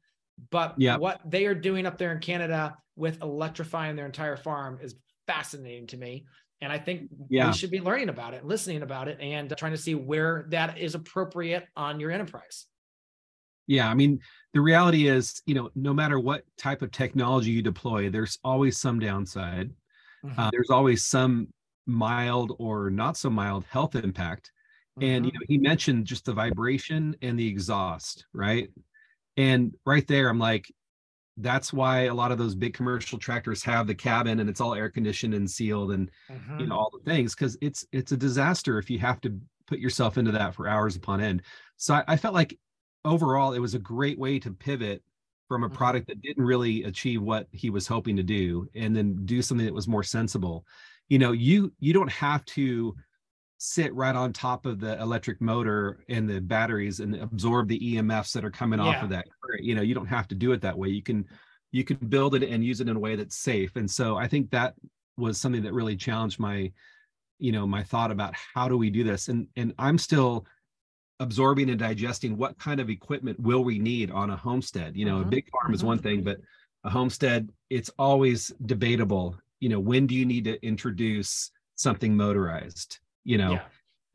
[0.49, 0.97] But yeah.
[0.97, 4.95] what they are doing up there in Canada with electrifying their entire farm is
[5.27, 6.25] fascinating to me.
[6.61, 7.47] And I think yeah.
[7.47, 10.77] we should be learning about it, listening about it, and trying to see where that
[10.77, 12.65] is appropriate on your enterprise.
[13.67, 13.89] Yeah.
[13.89, 14.19] I mean,
[14.53, 18.77] the reality is, you know, no matter what type of technology you deploy, there's always
[18.77, 19.71] some downside.
[20.25, 20.39] Mm-hmm.
[20.39, 21.47] Uh, there's always some
[21.85, 24.51] mild or not so mild health impact.
[24.99, 25.09] Mm-hmm.
[25.09, 25.39] And, you mm-hmm.
[25.39, 28.69] know, he mentioned just the vibration and the exhaust, right?
[29.37, 30.71] And right there, I'm like,
[31.37, 34.75] that's why a lot of those big commercial tractors have the cabin and it's all
[34.75, 36.59] air conditioned and sealed and mm-hmm.
[36.59, 39.79] you know all the things because it's it's a disaster if you have to put
[39.79, 41.41] yourself into that for hours upon end
[41.77, 42.57] so I, I, felt like
[43.05, 45.01] overall it was a great way to pivot
[45.47, 45.75] from a mm-hmm.
[45.75, 49.65] product that didn't really achieve what he was hoping to do and then do something
[49.65, 50.65] that was more sensible
[51.09, 52.95] you know you you don't have to
[53.63, 58.33] sit right on top of the electric motor and the batteries and absorb the EMFs
[58.33, 58.87] that are coming yeah.
[58.87, 59.27] off of that.
[59.59, 60.89] You know, you don't have to do it that way.
[60.89, 61.25] You can
[61.71, 63.75] you can build it and use it in a way that's safe.
[63.75, 64.73] And so I think that
[65.15, 66.71] was something that really challenged my
[67.37, 70.45] you know my thought about how do we do this and and i'm still
[71.21, 74.97] absorbing and digesting what kind of equipment will we need on a homestead?
[74.97, 75.27] You know mm-hmm.
[75.27, 75.87] a big farm is mm-hmm.
[75.87, 76.39] one thing but
[76.83, 79.37] a homestead it's always debatable.
[79.59, 82.99] You know when do you need to introduce something motorized?
[83.23, 83.61] You know yeah.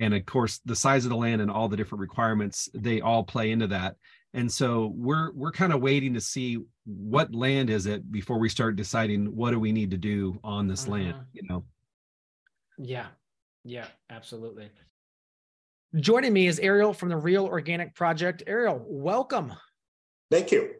[0.01, 3.23] and of course the size of the land and all the different requirements they all
[3.23, 3.95] play into that.
[4.35, 8.49] And so we're we're kind of waiting to see what land is it before we
[8.49, 11.65] start deciding what do we need to do on this land you know?
[12.79, 13.07] Yeah.
[13.65, 14.71] Yeah absolutely
[15.99, 18.43] joining me is ariel from the real organic project.
[18.47, 19.53] Ariel welcome.
[20.31, 20.75] Thank you.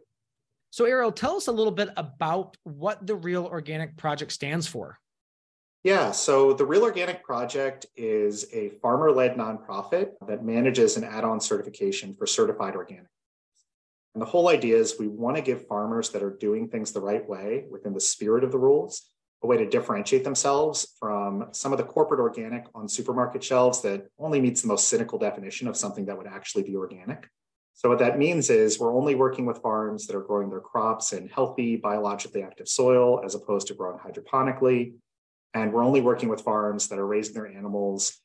[0.69, 4.99] So ariel tell us a little bit about what the real organic project stands for.
[5.83, 11.23] Yeah, so the Real Organic Project is a farmer led nonprofit that manages an add
[11.23, 13.07] on certification for certified organic.
[14.13, 16.99] And the whole idea is we want to give farmers that are doing things the
[16.99, 19.03] right way within the spirit of the rules
[19.43, 24.07] a way to differentiate themselves from some of the corporate organic on supermarket shelves that
[24.17, 27.29] only meets the most cynical definition of something that would actually be organic.
[27.73, 31.13] So, what that means is we're only working with farms that are growing their crops
[31.13, 34.93] in healthy, biologically active soil as opposed to growing hydroponically
[35.53, 38.21] and we're only working with farms that are raising their animals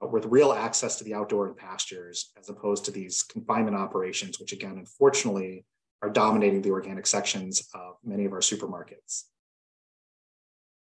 [0.00, 4.52] with real access to the outdoor and pastures, as opposed to these confinement operations, which
[4.52, 5.64] again, unfortunately,
[6.02, 9.24] are dominating the organic sections of many of our supermarkets.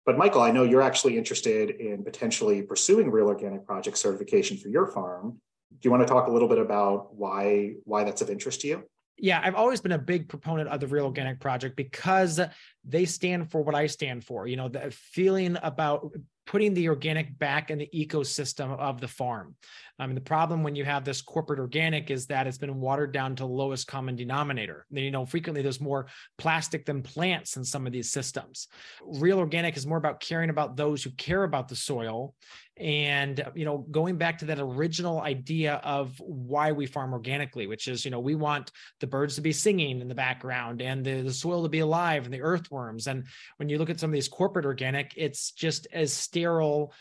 [0.06, 4.68] But Michael, I know you're actually interested in potentially pursuing real organic project certification for
[4.68, 5.40] your farm.
[5.72, 8.68] Do you want to talk a little bit about why why that's of interest to
[8.68, 8.84] you?
[9.18, 12.40] yeah, I've always been a big proponent of the Real Organic Project because
[12.84, 14.48] they stand for what I stand for.
[14.48, 16.12] You know, the feeling about
[16.46, 19.56] putting the organic back in the ecosystem of the farm.
[20.00, 23.14] I mean, the problem when you have this corporate organic is that it's been watered
[23.14, 24.86] down to lowest common denominator.
[24.90, 28.68] You know, frequently there's more plastic than plants in some of these systems.
[29.06, 32.34] Real organic is more about caring about those who care about the soil
[32.78, 37.68] and uh, you know going back to that original idea of why we farm organically
[37.68, 41.06] which is you know we want the birds to be singing in the background and
[41.06, 43.26] the, the soil to be alive and the earthworms and
[43.58, 46.92] when you look at some of these corporate organic it's just as sterile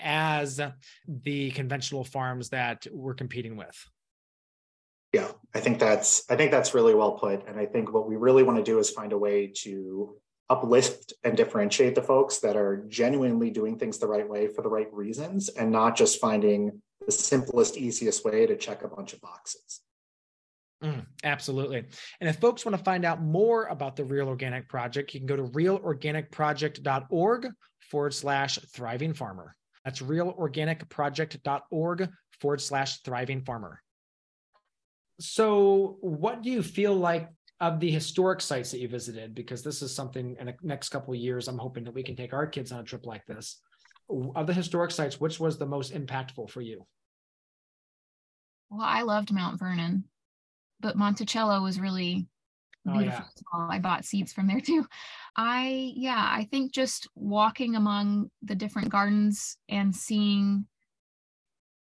[0.00, 0.60] as
[1.06, 3.88] the conventional farms that we're competing with.
[5.12, 7.46] Yeah, I think that's I think that's really well put.
[7.48, 10.16] And I think what we really want to do is find a way to
[10.50, 14.68] uplift and differentiate the folks that are genuinely doing things the right way for the
[14.68, 19.20] right reasons and not just finding the simplest, easiest way to check a bunch of
[19.20, 19.82] boxes.
[20.82, 21.84] Mm, absolutely.
[22.20, 25.26] And if folks want to find out more about the Real Organic Project, you can
[25.26, 27.48] go to realorganicproject.org
[27.90, 29.54] forward slash thriving farmer.
[29.84, 32.08] That's realorganicproject.org
[32.40, 33.82] forward slash thriving farmer.
[35.20, 37.28] so what do you feel like
[37.60, 39.34] of the historic sites that you visited?
[39.34, 42.16] Because this is something in the next couple of years, I'm hoping that we can
[42.16, 43.60] take our kids on a trip like this.
[44.10, 46.86] Of the historic sites, which was the most impactful for you?
[48.70, 50.04] Well, I loved Mount Vernon,
[50.80, 52.26] but Monticello was really
[52.84, 53.24] beautiful.
[53.52, 53.68] Oh, yeah.
[53.70, 54.86] I bought seeds from there too.
[55.36, 60.66] I, yeah, I think just walking among the different gardens and seeing,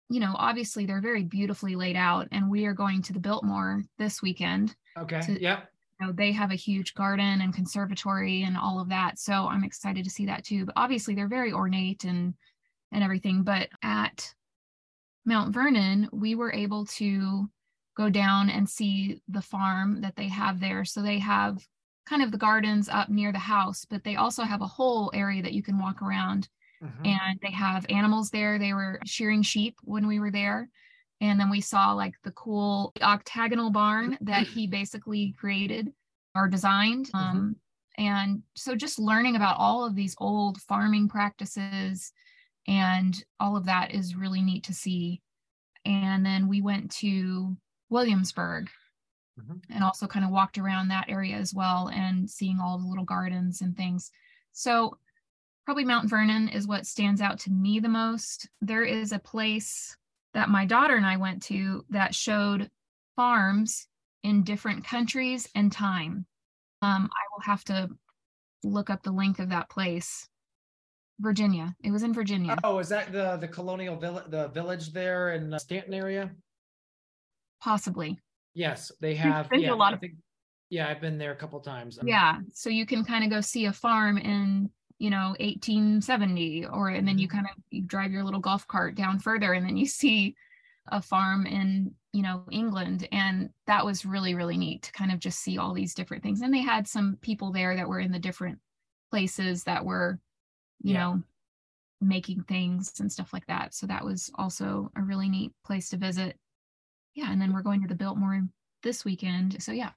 [0.10, 3.84] you know, obviously they're very beautifully laid out, and we are going to the Biltmore
[3.97, 4.76] this weekend.
[4.97, 5.21] Okay.
[5.21, 5.69] To, yep.
[5.99, 9.19] You know, they have a huge garden and conservatory and all of that.
[9.19, 10.65] So I'm excited to see that too.
[10.65, 12.34] But obviously they're very ornate and
[12.91, 13.43] and everything.
[13.43, 14.34] But at
[15.25, 17.49] Mount Vernon, we were able to
[17.95, 20.84] go down and see the farm that they have there.
[20.86, 21.65] So they have
[22.06, 25.41] kind of the gardens up near the house, but they also have a whole area
[25.41, 26.49] that you can walk around.
[26.84, 27.06] Mm-hmm.
[27.06, 28.60] And they have animals there.
[28.60, 30.69] They were shearing sheep when we were there.
[31.21, 35.91] And then we saw like the cool octagonal barn that he basically created
[36.36, 37.08] or designed.
[37.08, 37.17] Mm-hmm.
[37.17, 37.56] Um,
[37.97, 42.12] and so just learning about all of these old farming practices
[42.67, 45.21] and all of that is really neat to see.
[45.86, 47.56] And then we went to
[47.89, 48.69] Williamsburg
[49.39, 49.58] mm-hmm.
[49.69, 53.06] and also kind of walked around that area as well and seeing all the little
[53.06, 54.12] gardens and things.
[54.54, 54.97] So,
[55.65, 58.49] probably Mount Vernon is what stands out to me the most.
[58.62, 59.95] There is a place
[60.34, 62.69] that my daughter and I went to that showed
[63.15, 63.88] farms
[64.24, 66.26] in different countries and time.
[66.82, 67.89] Um, I will have to
[68.63, 70.28] look up the link of that place
[71.19, 71.76] Virginia.
[71.84, 72.58] It was in Virginia.
[72.63, 76.32] Oh, is that the the colonial village, the village there in the Staunton area?
[77.62, 78.19] Possibly.
[78.54, 79.50] Yes, they have.
[79.50, 80.00] Been yeah, a lot of.
[80.00, 80.13] Think,
[80.69, 81.98] yeah, I've been there a couple times.
[81.98, 82.08] I'm...
[82.08, 86.89] yeah, so you can kind of go see a farm in you know 1870, or
[86.89, 87.38] and then you mm-hmm.
[87.38, 90.36] kind of you drive your little golf cart down further, and then you see
[90.91, 95.19] a farm in you know England, and that was really really neat to kind of
[95.19, 96.41] just see all these different things.
[96.41, 98.60] And they had some people there that were in the different
[99.10, 100.19] places that were
[100.84, 100.99] you yeah.
[100.99, 101.23] know,
[102.01, 103.73] making things and stuff like that.
[103.73, 106.38] So that was also a really neat place to visit.
[107.15, 107.32] Yeah.
[107.32, 108.43] And then we're going to the Biltmore
[108.84, 109.63] this weekend.
[109.63, 109.91] So yeah.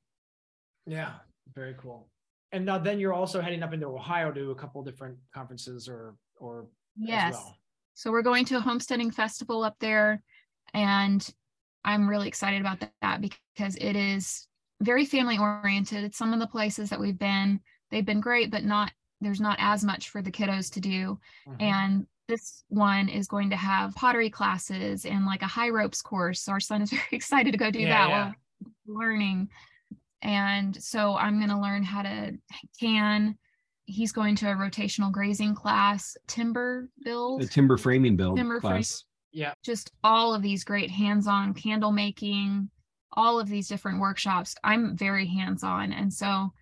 [0.87, 1.15] Yeah.
[1.55, 2.09] Very cool.
[2.53, 6.15] And now then you're also heading up into Ohio to a couple different conferences or
[6.39, 7.35] or yes.
[7.35, 7.57] Well.
[7.95, 10.23] So we're going to a homesteading festival up there
[10.75, 11.29] and
[11.85, 14.47] I'm really excited about that because it is
[14.83, 16.05] very family oriented.
[16.05, 19.57] It's some of the places that we've been, they've been great, but not there's not
[19.61, 21.61] as much for the kiddos to do mm-hmm.
[21.61, 26.49] and this one is going to have pottery classes and like a high ropes course
[26.49, 28.33] our son is very excited to go do yeah, that yeah.
[28.87, 29.49] learning
[30.23, 32.33] and so i'm going to learn how to
[32.81, 33.37] can
[33.87, 37.43] he's going to a rotational grazing class timber build.
[37.43, 39.03] A timber framing build timber class.
[39.03, 39.55] Frame, yeah.
[39.65, 42.71] Just all of these great hands-on candle making
[43.13, 44.55] all of these different workshops.
[44.65, 45.93] I'm very hands-on.
[45.93, 46.53] And so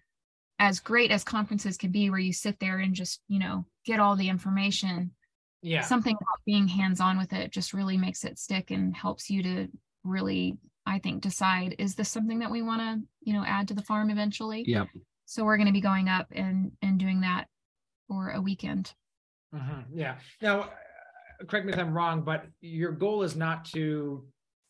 [0.59, 4.01] as great as conferences can be where you sit there and just you know get
[4.01, 5.11] all the information
[5.63, 5.81] yeah.
[5.81, 9.69] something about being hands-on with it just really makes it stick and helps you to
[10.05, 13.75] really i think decide is this something that we want to you know add to
[13.75, 14.65] the farm eventually?
[14.67, 14.85] Yeah
[15.27, 17.47] so we're going to be going up and and doing that
[18.09, 18.93] for a weekend.
[19.55, 19.83] Uh-huh.
[19.93, 20.17] yeah.
[20.43, 20.71] Now
[21.49, 24.25] correct me if i'm wrong but your goal is not to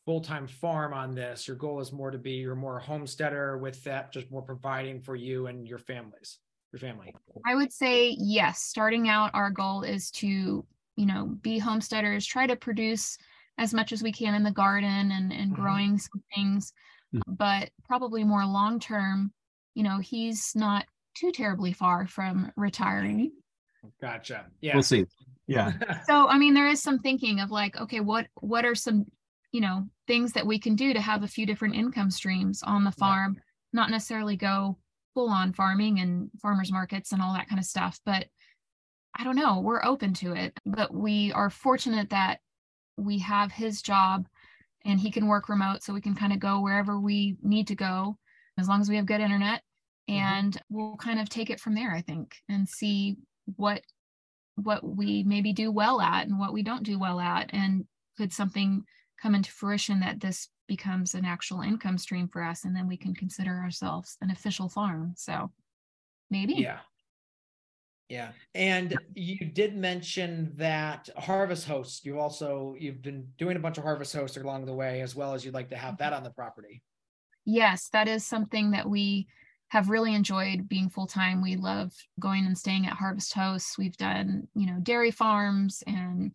[0.07, 1.46] full-time farm on this.
[1.46, 5.14] Your goal is more to be you're more homesteader with that just more providing for
[5.14, 6.38] you and your families
[6.72, 7.14] your family.
[7.46, 8.62] I would say yes.
[8.62, 10.64] Starting out our goal is to
[10.96, 13.18] you know be homesteaders try to produce
[13.59, 15.62] as much as we can in the garden and and mm-hmm.
[15.62, 16.73] growing some things
[17.14, 17.33] mm-hmm.
[17.35, 19.33] but probably more long term
[19.75, 20.85] you know he's not
[21.17, 23.31] too terribly far from retiring
[24.01, 25.05] gotcha yeah we'll see
[25.47, 25.73] yeah
[26.07, 29.05] so i mean there is some thinking of like okay what what are some
[29.53, 32.85] you know things that we can do to have a few different income streams on
[32.85, 33.43] the farm yeah.
[33.73, 34.77] not necessarily go
[35.12, 38.27] full on farming and farmers markets and all that kind of stuff but
[39.17, 42.40] i don't know we're open to it but we are fortunate that
[42.97, 44.27] we have his job
[44.85, 47.75] and he can work remote so we can kind of go wherever we need to
[47.75, 48.17] go
[48.59, 49.63] as long as we have good internet.
[50.09, 50.21] Mm-hmm.
[50.21, 53.17] and we'll kind of take it from there i think and see
[53.57, 53.81] what
[54.57, 57.87] what we maybe do well at and what we don't do well at and
[58.19, 58.85] could something
[59.21, 62.97] come into fruition that this becomes an actual income stream for us and then we
[62.97, 65.15] can consider ourselves an official farm.
[65.17, 65.51] So
[66.31, 66.55] maybe.
[66.55, 66.81] Yeah
[68.09, 73.79] yeah and you did mention that harvest hosts you also you've been doing a bunch
[73.79, 76.23] of harvest hosts along the way as well as you'd like to have that on
[76.23, 76.83] the property
[77.44, 79.27] yes that is something that we
[79.69, 83.96] have really enjoyed being full time we love going and staying at harvest hosts we've
[83.96, 86.33] done you know dairy farms and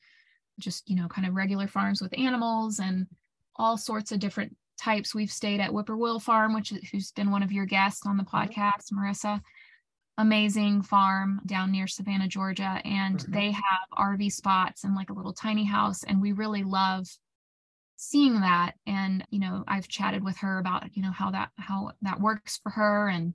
[0.57, 3.07] just you know kind of regular farms with animals and
[3.55, 5.13] all sorts of different types.
[5.13, 8.37] We've stayed at Whippoorwill Farm, which who's been one of your guests on the mm-hmm.
[8.37, 9.41] podcast, Marissa.
[10.19, 13.31] Amazing farm down near Savannah, Georgia, and mm-hmm.
[13.31, 17.07] they have RV spots and like a little tiny house, and we really love
[17.95, 18.73] seeing that.
[18.85, 22.59] And you know, I've chatted with her about you know how that how that works
[22.61, 23.33] for her, and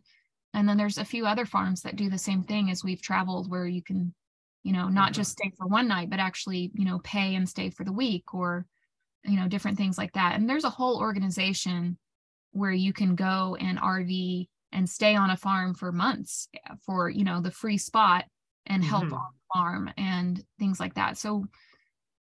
[0.52, 3.50] and then there's a few other farms that do the same thing as we've traveled,
[3.50, 4.14] where you can
[4.62, 5.14] you know not mm-hmm.
[5.14, 8.34] just stay for one night, but actually you know pay and stay for the week
[8.34, 8.66] or
[9.24, 11.96] you know different things like that and there's a whole organization
[12.52, 16.48] where you can go and rv and stay on a farm for months
[16.84, 18.24] for you know the free spot
[18.66, 19.14] and help mm-hmm.
[19.14, 21.44] on the farm and things like that so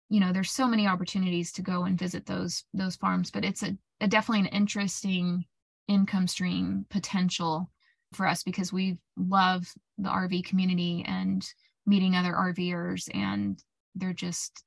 [0.10, 3.64] you know there's so many opportunities to go and visit those those farms but it's
[3.64, 5.46] a, a definitely an interesting
[5.88, 7.70] income stream potential
[8.14, 11.48] for us because we love the rv community and
[11.86, 13.62] meeting other rvers and
[13.96, 14.64] they're just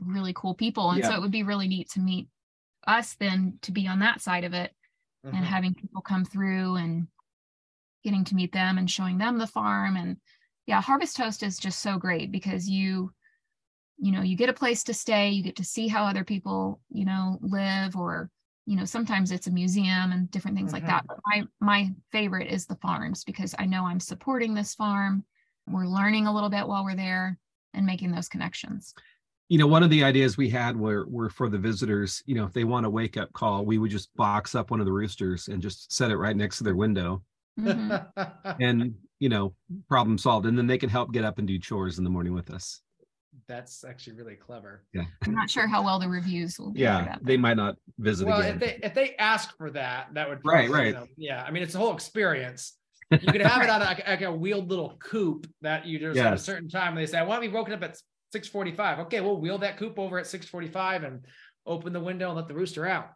[0.00, 0.90] really cool people.
[0.90, 1.10] And yeah.
[1.10, 2.28] so it would be really neat to meet
[2.86, 4.72] us then to be on that side of it
[5.26, 5.36] mm-hmm.
[5.36, 7.08] and having people come through and
[8.04, 9.96] getting to meet them and showing them the farm.
[9.96, 10.16] And
[10.66, 13.12] yeah, Harvest Host is just so great because you,
[13.98, 16.80] you know, you get a place to stay, you get to see how other people,
[16.90, 18.30] you know, live or
[18.66, 20.84] you know sometimes it's a museum and different things mm-hmm.
[20.84, 21.14] like that mm-hmm.
[21.14, 25.24] but my my favorite is the farms because i know i'm supporting this farm
[25.68, 27.38] we're learning a little bit while we're there
[27.74, 28.92] and making those connections
[29.48, 32.44] you know, one of the ideas we had were were for the visitors, you know,
[32.44, 34.92] if they want a wake up call, we would just box up one of the
[34.92, 37.22] roosters and just set it right next to their window.
[37.58, 38.56] Mm-hmm.
[38.60, 39.54] and, you know,
[39.88, 40.46] problem solved.
[40.46, 42.82] And then they can help get up and do chores in the morning with us.
[43.48, 44.82] That's actually really clever.
[44.92, 45.04] Yeah.
[45.24, 46.80] I'm not sure how well the reviews will be.
[46.80, 47.16] Yeah.
[47.22, 48.54] They might not visit well, again.
[48.54, 50.86] if they if they ask for that, that would probably, right, right.
[50.88, 51.44] You know, yeah.
[51.46, 52.72] I mean, it's a whole experience.
[53.10, 56.26] You could have it on like, like, a wheeled little coop that you just yes.
[56.26, 56.96] at a certain time.
[56.96, 57.96] They say, I want to be woken up at
[58.44, 59.06] 645.
[59.06, 61.24] Okay, we'll wheel that coop over at 645 and
[61.64, 63.10] open the window and let the rooster out.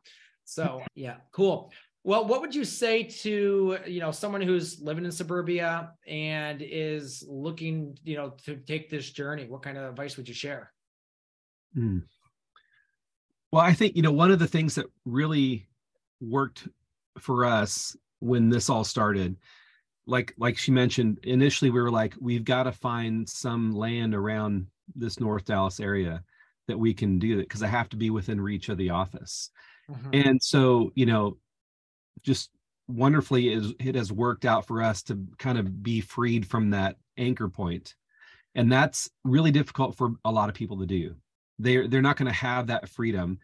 [0.45, 1.73] So yeah, cool.
[2.03, 7.23] Well, what would you say to you know someone who's living in suburbia and is
[7.29, 9.47] looking you know to take this journey?
[9.47, 10.73] What kind of advice would you share?
[11.77, 12.03] Mm.
[13.53, 15.69] Well, I think you know one of the things that really
[16.21, 16.67] worked
[17.19, 19.37] for us when this all started
[20.07, 24.67] like like she mentioned initially we were like we've got to find some land around
[24.95, 26.23] this North Dallas area
[26.69, 29.51] that we can do it because I have to be within reach of the office.
[29.91, 30.11] Mm-hmm.
[30.13, 31.37] And so, you know,
[32.23, 32.51] just
[32.89, 36.97] wonderfully is it has worked out for us to kind of be freed from that
[37.17, 37.95] anchor point.
[38.55, 41.15] And that's really difficult for a lot of people to do.
[41.59, 43.39] They're they're not going to have that freedom.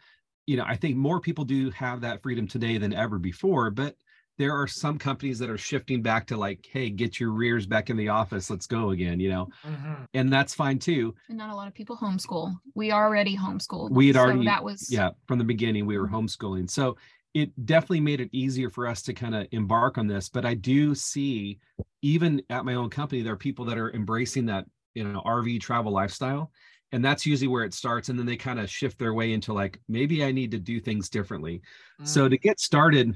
[0.46, 3.96] You know, I think more people do have that freedom today than ever before, but
[4.38, 7.90] there are some companies that are shifting back to like hey get your rears back
[7.90, 9.48] in the office let's go again you know?
[9.64, 9.94] Mm-hmm.
[10.14, 11.14] and that's fine too.
[11.28, 12.54] And not a lot of people homeschool.
[12.74, 13.90] We already homeschooled.
[13.90, 16.70] We had already so that was yeah from the beginning we were homeschooling.
[16.70, 16.96] So
[17.36, 20.54] it definitely made it easier for us to kind of embark on this but i
[20.54, 21.58] do see
[22.00, 24.64] even at my own company there are people that are embracing that
[24.94, 26.50] you know rv travel lifestyle
[26.92, 29.52] and that's usually where it starts and then they kind of shift their way into
[29.52, 31.60] like maybe i need to do things differently.
[32.00, 32.08] Mm.
[32.08, 33.14] so to get started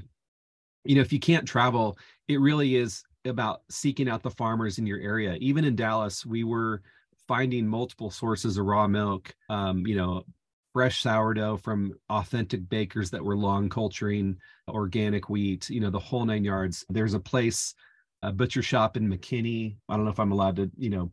[0.83, 4.87] you know if you can't travel it really is about seeking out the farmers in
[4.87, 5.37] your area.
[5.39, 6.81] Even in dallas we were
[7.27, 10.23] finding multiple sources of raw milk um, you know
[10.73, 14.37] fresh sourdough from authentic bakers that were long culturing
[14.69, 16.85] organic wheat you know the whole nine yards.
[16.89, 17.73] There's a place
[18.23, 19.77] a butcher shop in mckinney.
[19.89, 21.11] I don't know if i'm allowed to you know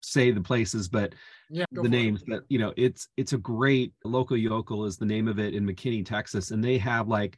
[0.00, 1.14] say the places but
[1.50, 5.26] yeah, the names but you know it's it's a great Local Yocal is the name
[5.26, 7.36] of it in mckinney texas and they have like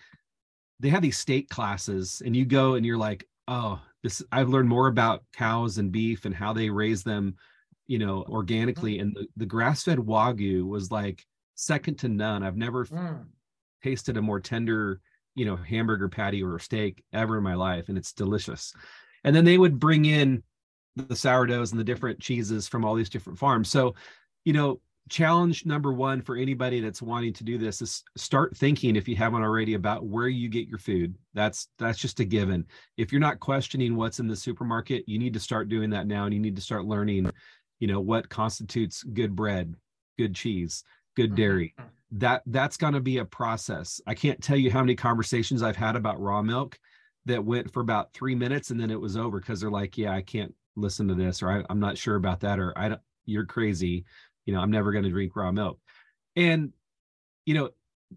[0.81, 4.69] they have these state classes and you go and you're like oh this i've learned
[4.69, 7.37] more about cows and beef and how they raise them
[7.87, 9.03] you know organically mm.
[9.03, 11.25] and the, the grass-fed wagyu was like
[11.55, 13.25] second to none i've never mm.
[13.83, 15.01] tasted a more tender
[15.35, 18.73] you know hamburger patty or steak ever in my life and it's delicious
[19.25, 20.43] and then they would bring in
[20.97, 23.95] the sourdoughs and the different cheeses from all these different farms so
[24.45, 28.97] you know challenge number one for anybody that's wanting to do this is start thinking
[28.97, 31.15] if you haven't already about where you get your food.
[31.35, 32.67] That's that's just a given.
[32.97, 36.25] If you're not questioning what's in the supermarket you need to start doing that now
[36.25, 37.31] and you need to start learning
[37.81, 39.75] you know what constitutes good bread
[40.19, 40.85] good cheese
[41.17, 41.75] good dairy.
[41.79, 41.89] Mm-hmm.
[42.19, 44.01] that that's going to be a process.
[44.07, 46.79] I can't tell you how many conversations i've had about raw milk
[47.27, 50.13] that went for about three minutes and then it was over because they're like yeah
[50.13, 53.01] i can't listen to this or I, i'm not sure about that or i don't
[53.27, 54.05] you're crazy
[54.51, 55.79] you know i'm never going to drink raw milk
[56.35, 56.73] and
[57.47, 57.71] you know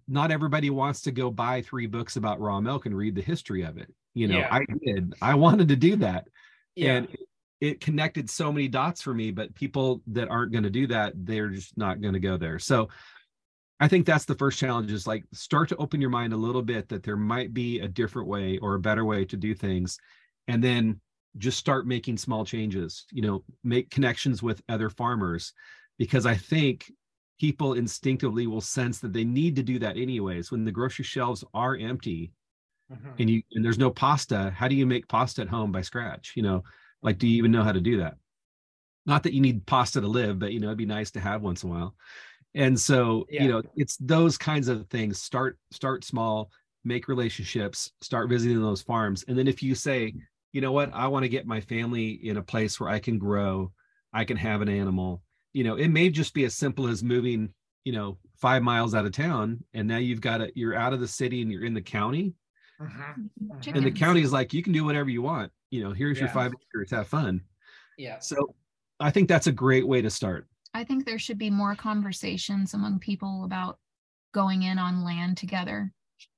[0.08, 3.62] not everybody wants to go buy three books about raw milk and read the history
[3.62, 4.48] of it you know yeah.
[4.52, 6.28] i did i wanted to do that
[6.76, 6.94] yeah.
[6.94, 7.08] and
[7.62, 11.14] it connected so many dots for me but people that aren't going to do that
[11.16, 12.90] they're just not going to go there so
[13.80, 16.62] I think that's the first challenge is like start to open your mind a little
[16.62, 20.00] bit that there might be a different way or a better way to do things.
[20.48, 21.02] And then
[21.38, 25.54] just start making small changes, you know, make connections with other farmers
[26.04, 26.92] because I think
[27.40, 30.52] people instinctively will sense that they need to do that anyways.
[30.52, 32.34] When the grocery shelves are empty
[32.92, 33.12] mm-hmm.
[33.20, 36.34] and you and there's no pasta how do you make pasta at home by scratch?
[36.36, 36.64] You know
[37.02, 38.16] like do you even know how to do that?
[39.06, 41.42] Not that you need pasta to live but you know it'd be nice to have
[41.42, 41.96] once in a while.
[42.54, 43.44] And so yeah.
[43.44, 45.22] you know it's those kinds of things.
[45.22, 46.52] Start start small
[46.84, 49.24] make relationships start visiting those farms.
[49.30, 50.14] And then if you say
[50.52, 50.94] you know what?
[50.94, 53.72] I want to get my family in a place where i can grow
[54.12, 55.24] i can have an animal
[55.54, 59.06] you know it may just be as simple as moving you know five miles out
[59.06, 61.74] of town and now you've got it you're out of the city and you're in
[61.74, 62.34] the county
[62.82, 63.14] uh-huh.
[63.52, 63.72] Uh-huh.
[63.74, 66.26] and the county is like you can do whatever you want you know here's yeah.
[66.26, 67.42] your five acres have fun
[67.98, 68.36] yeah so
[69.00, 72.74] i think that's a great way to start I think there should be more conversations
[72.74, 73.78] among people about
[74.34, 75.92] going in on land together.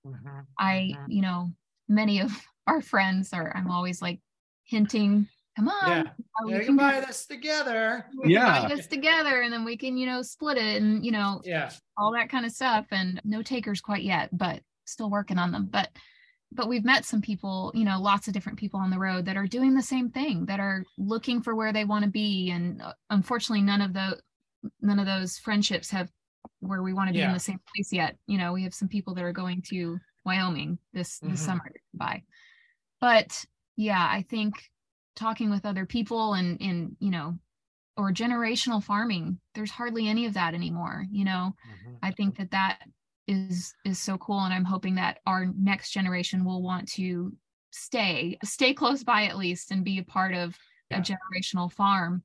[0.06, 0.40] Mm-hmm.
[0.60, 1.12] I, mm-hmm.
[1.12, 1.52] you know,
[1.88, 2.32] many of
[2.68, 4.20] our friends are, I'm always like
[4.66, 6.04] hinting, come on, yeah.
[6.48, 8.06] yeah we can buy this together.
[8.26, 8.62] yeah.
[8.68, 11.72] buy this together and then we can, you know, split it and, you know, yeah,
[11.98, 12.86] all that kind of stuff.
[12.92, 15.68] And no takers quite yet, but still working on them.
[15.72, 15.90] But
[16.52, 19.38] but we've met some people you know lots of different people on the road that
[19.38, 22.82] are doing the same thing that are looking for where they want to be and
[22.82, 24.18] uh, unfortunately none of the
[24.82, 26.10] none of those friendships have
[26.60, 27.28] where we want to be yeah.
[27.28, 30.00] in the same place yet you know we have some people that are going to
[30.24, 31.36] wyoming this this mm-hmm.
[31.36, 32.22] summer by
[33.02, 33.46] but
[33.76, 34.54] yeah i think
[35.16, 37.38] talking with other people and in you know
[37.98, 41.96] or generational farming there's hardly any of that anymore you know mm-hmm.
[42.04, 42.80] i think that that
[43.28, 47.34] is is so cool and i'm hoping that our next generation will want to
[47.72, 50.58] stay stay close by at least and be a part of
[50.90, 51.00] yeah.
[51.00, 52.22] a generational farm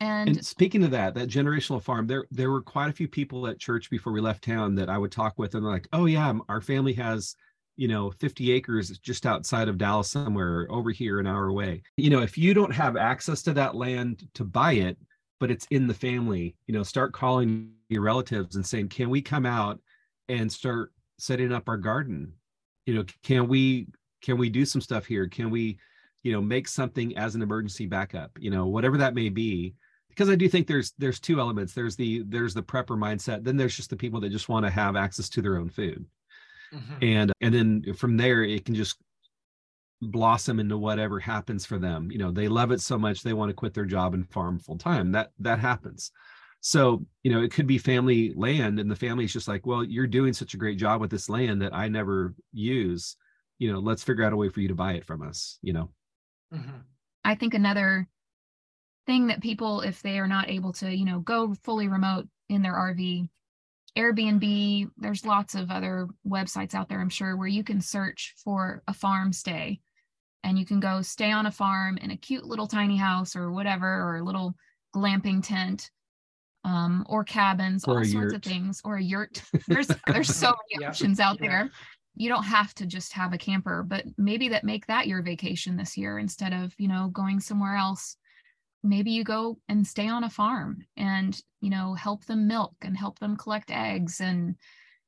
[0.00, 3.46] and, and, speaking of that that generational farm there there were quite a few people
[3.46, 6.06] at church before we left town that i would talk with and they're like oh
[6.06, 7.36] yeah our family has
[7.80, 11.82] you know 50 acres just outside of dallas somewhere over here an hour away.
[11.96, 14.98] You know if you don't have access to that land to buy it
[15.38, 19.22] but it's in the family you know start calling your relatives and saying can we
[19.22, 19.80] come out
[20.28, 22.34] and start setting up our garden?
[22.84, 23.86] You know can we
[24.20, 25.26] can we do some stuff here?
[25.26, 25.78] Can we
[26.22, 28.32] you know make something as an emergency backup?
[28.38, 29.74] You know whatever that may be.
[30.10, 31.72] Because i do think there's there's two elements.
[31.72, 33.42] There's the there's the prepper mindset.
[33.42, 36.04] Then there's just the people that just want to have access to their own food
[36.72, 37.04] mm-hmm.
[37.04, 38.96] and and then from there it can just
[40.02, 43.50] blossom into whatever happens for them you know they love it so much they want
[43.50, 46.10] to quit their job and farm full time that that happens
[46.60, 50.06] so, you know, it could be family land, and the family's just like, well, you're
[50.06, 53.16] doing such a great job with this land that I never use.
[53.58, 55.72] You know, let's figure out a way for you to buy it from us, you
[55.72, 55.90] know.
[56.52, 56.78] Mm-hmm.
[57.24, 58.06] I think another
[59.06, 62.62] thing that people, if they are not able to, you know, go fully remote in
[62.62, 63.28] their RV,
[63.96, 68.82] Airbnb, there's lots of other websites out there, I'm sure, where you can search for
[68.86, 69.80] a farm stay
[70.42, 73.52] and you can go stay on a farm in a cute little tiny house or
[73.52, 74.54] whatever, or a little
[74.94, 75.90] glamping tent
[76.64, 78.34] um, or cabins, or all sorts yurt.
[78.34, 79.42] of things, or a yurt.
[79.68, 81.48] There's there's so many options out yeah.
[81.48, 81.70] there.
[82.16, 85.76] You don't have to just have a camper, but maybe that make that your vacation
[85.76, 88.16] this year instead of you know going somewhere else.
[88.82, 92.96] Maybe you go and stay on a farm and you know help them milk and
[92.96, 94.56] help them collect eggs and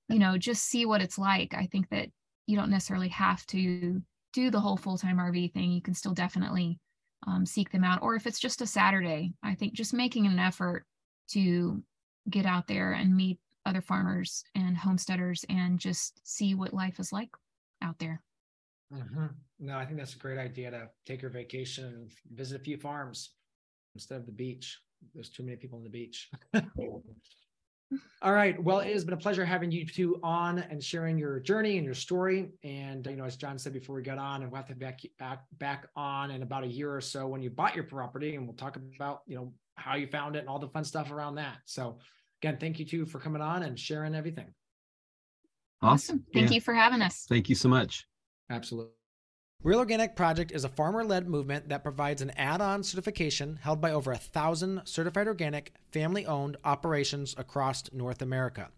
[0.09, 1.55] you know just see what it's like.
[1.55, 2.09] I think that
[2.47, 4.03] you don't necessarily have to
[4.33, 5.71] do the whole full time RV thing.
[5.73, 6.79] You can still definitely
[7.27, 10.39] um, seek them out, or if it's just a Saturday, I think just making an
[10.39, 10.85] effort
[11.31, 11.83] to
[12.29, 17.13] get out there and meet other farmers and homesteaders and just see what life is
[17.13, 17.31] like
[17.81, 18.23] out there.
[18.93, 19.27] Mm-hmm.
[19.61, 22.77] No, I think that's a great idea to take your vacation and visit a few
[22.77, 23.31] farms
[23.95, 24.81] instead of the beach.
[25.15, 26.31] There's too many people on the beach.
[28.23, 28.63] All right.
[28.63, 31.85] Well, it has been a pleasure having you two on and sharing your journey and
[31.85, 32.53] your story.
[32.63, 34.75] And uh, you know, as Jon said before we got on, and we'll have to
[34.75, 38.37] back back back on in about a year or so when you bought your property,
[38.37, 41.11] and we'll talk about you know how you found it and all the fun stuff
[41.11, 41.59] around that.
[41.67, 41.99] So
[42.43, 44.55] again, thank you too for coming on and sharing everything.
[45.83, 46.25] Awesome.
[46.33, 46.55] Thank yeah.
[46.55, 47.27] you for having us.
[47.29, 48.07] Thank you so much.
[48.49, 48.93] Absolutely.
[49.65, 53.81] Real Organic Project is a farmer led movement that provides an add on certification held
[53.81, 58.71] by over a thousand certified organic, family owned operations across North America.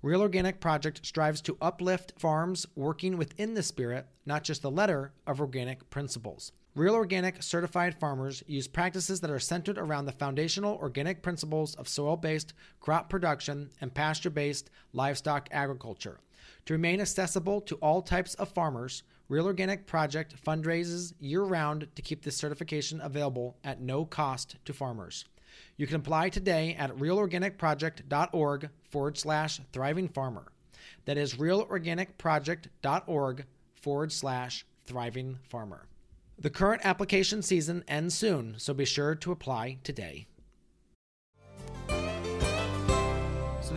[0.00, 5.12] Real Organic Project strives to uplift farms working within the spirit, not just the letter,
[5.26, 6.52] of organic principles.
[6.76, 11.88] Real Organic certified farmers use practices that are centered around the foundational organic principles of
[11.88, 16.20] soil based crop production and pasture based livestock agriculture.
[16.66, 22.00] To remain accessible to all types of farmers, Real Organic Project fundraises year round to
[22.00, 25.26] keep this certification available at no cost to farmers.
[25.76, 30.46] You can apply today at realorganicproject.org forward slash thriving farmer.
[31.04, 35.84] That is realorganicproject.org forward slash thriving farmer.
[36.38, 40.26] The current application season ends soon, so be sure to apply today.